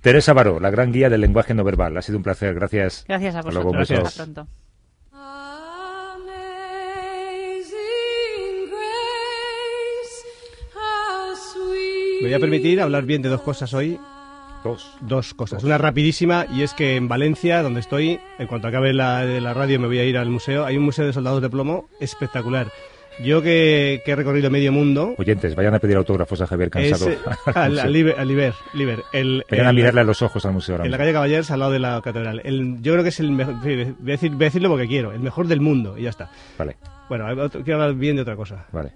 [0.00, 1.96] Teresa Baró, la gran guía del lenguaje no verbal.
[1.96, 2.54] Ha sido un placer.
[2.54, 2.99] Gracias.
[3.06, 3.90] Gracias a Hasta luego, vosotros.
[3.90, 4.06] un beso.
[4.06, 4.46] Hasta pronto.
[12.20, 13.98] Me voy a permitir hablar bien de dos cosas hoy.
[14.62, 14.92] Dos.
[15.00, 15.64] Dos cosas.
[15.64, 19.54] Una rapidísima, y es que en Valencia, donde estoy, en cuanto acabe la, de la
[19.54, 20.66] radio me voy a ir al museo.
[20.66, 22.70] Hay un museo de soldados de plomo espectacular.
[23.18, 25.14] Yo que, que he recorrido medio mundo...
[25.18, 27.10] Oyentes, vayan a pedir autógrafos a Javier Cansado.
[27.10, 27.18] eh,
[27.54, 29.02] al, al Liber, al Liber, Liber.
[29.12, 31.50] El, Vayan a el- mirarle a los ojos al museo ahora En la calle Caballers,
[31.50, 32.40] al lado de la catedral.
[32.44, 33.56] El, yo creo que es el mejor.
[33.60, 33.76] Voy a,
[34.12, 35.12] decir, voy a decirlo porque quiero.
[35.12, 35.98] El mejor del mundo.
[35.98, 36.30] Y ya está.
[36.58, 36.76] Vale,
[37.08, 38.64] Bueno, quiero hablar bien de otra cosa.
[38.72, 38.92] vale.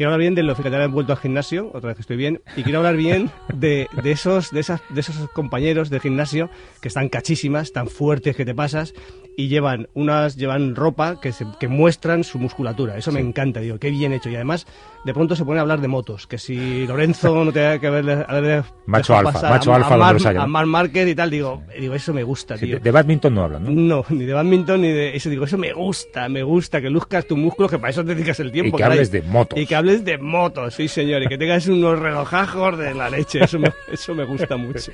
[0.00, 2.16] Quiero hablar bien de lo fíjate, ahora he vuelto al gimnasio, otra vez que estoy
[2.16, 6.48] bien, y quiero hablar bien de, de esos, de, esas, de esos compañeros de gimnasio
[6.80, 8.94] que están cachísimas, tan fuertes que te pasas,
[9.36, 12.96] y llevan unas, llevan ropa que, se- que muestran su musculatura.
[12.96, 14.30] Eso me encanta, digo, qué bien hecho.
[14.30, 14.66] Y además,
[15.04, 18.24] de pronto se pone a hablar de motos, que si Lorenzo no te que haberle,
[18.28, 20.46] haberle Macho alfa, macho a, alfa a Mar- los a ¿no?
[20.48, 22.74] Marc Márquez y tal, digo, digo, eso me gusta, Sí, tío.
[22.76, 23.70] de, de badminton no hablan, ¿no?
[23.70, 25.30] No, ni de badminton ni de eso.
[25.30, 28.38] Digo, eso me gusta, me gusta, que luzcas tus músculos, que para eso te dedicas
[28.40, 28.76] el tiempo.
[28.76, 28.98] Y que caray.
[28.98, 29.58] hables de motos.
[29.58, 31.22] Y que hables de motos, sí, señor.
[31.22, 33.42] Y que tengas unos relojajos de la leche.
[33.44, 34.92] Eso me, eso me gusta mucho.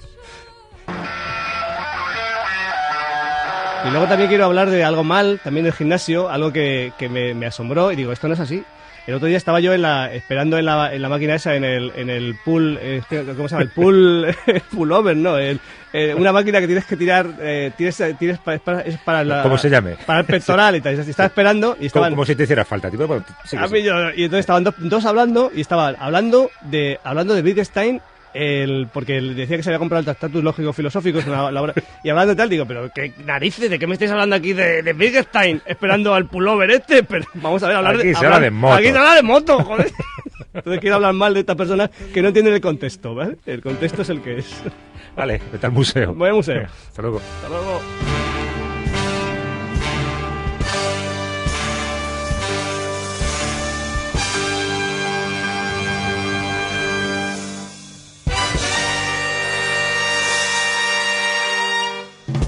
[3.86, 7.34] Y luego también quiero hablar de algo mal, también del gimnasio, algo que, que me,
[7.34, 7.92] me asombró.
[7.92, 8.64] Y digo, esto no es así.
[9.06, 11.62] El otro día estaba yo en la, esperando en la, en la máquina esa, en
[11.64, 13.02] el, en el pool, eh,
[13.36, 13.62] ¿cómo se llama?
[13.62, 14.26] El pool,
[14.72, 15.38] pool over, ¿no?
[15.38, 15.60] El,
[15.92, 19.22] eh, una máquina que tienes que tirar, eh, tienes, tienes pa- es para, es para
[19.24, 19.96] la, ¿Cómo se llame?
[20.04, 20.94] Para el pectoral y tal.
[20.96, 22.10] Y Estaba esperando y estaban...
[22.10, 22.90] como si te hiciera falta.
[22.90, 23.68] Tipo, sigue.
[23.68, 28.00] mí yo- y entonces estaban dos, dos hablando y estaban hablando de hablando de Wittgenstein
[28.36, 31.74] el, porque decía que se había comprado el Tractatus Lógico Filosófico la, la obra-
[32.04, 34.82] y hablando de tal digo pero qué narices de qué me estáis hablando aquí de,
[34.82, 38.40] de Wittgenstein esperando al pullover este pero vamos a ver hablar Aquí de se habla
[38.40, 38.78] de motos.
[38.78, 39.90] aquí se habla de moto joder
[40.54, 43.36] entonces quiero hablar mal de estas personas que no entienden el contexto ¿vale?
[43.46, 44.62] el contexto es el que es
[45.16, 46.12] Vale, vete al museo.
[46.14, 47.20] voy al museo Hasta luego.
[47.20, 47.80] hasta luego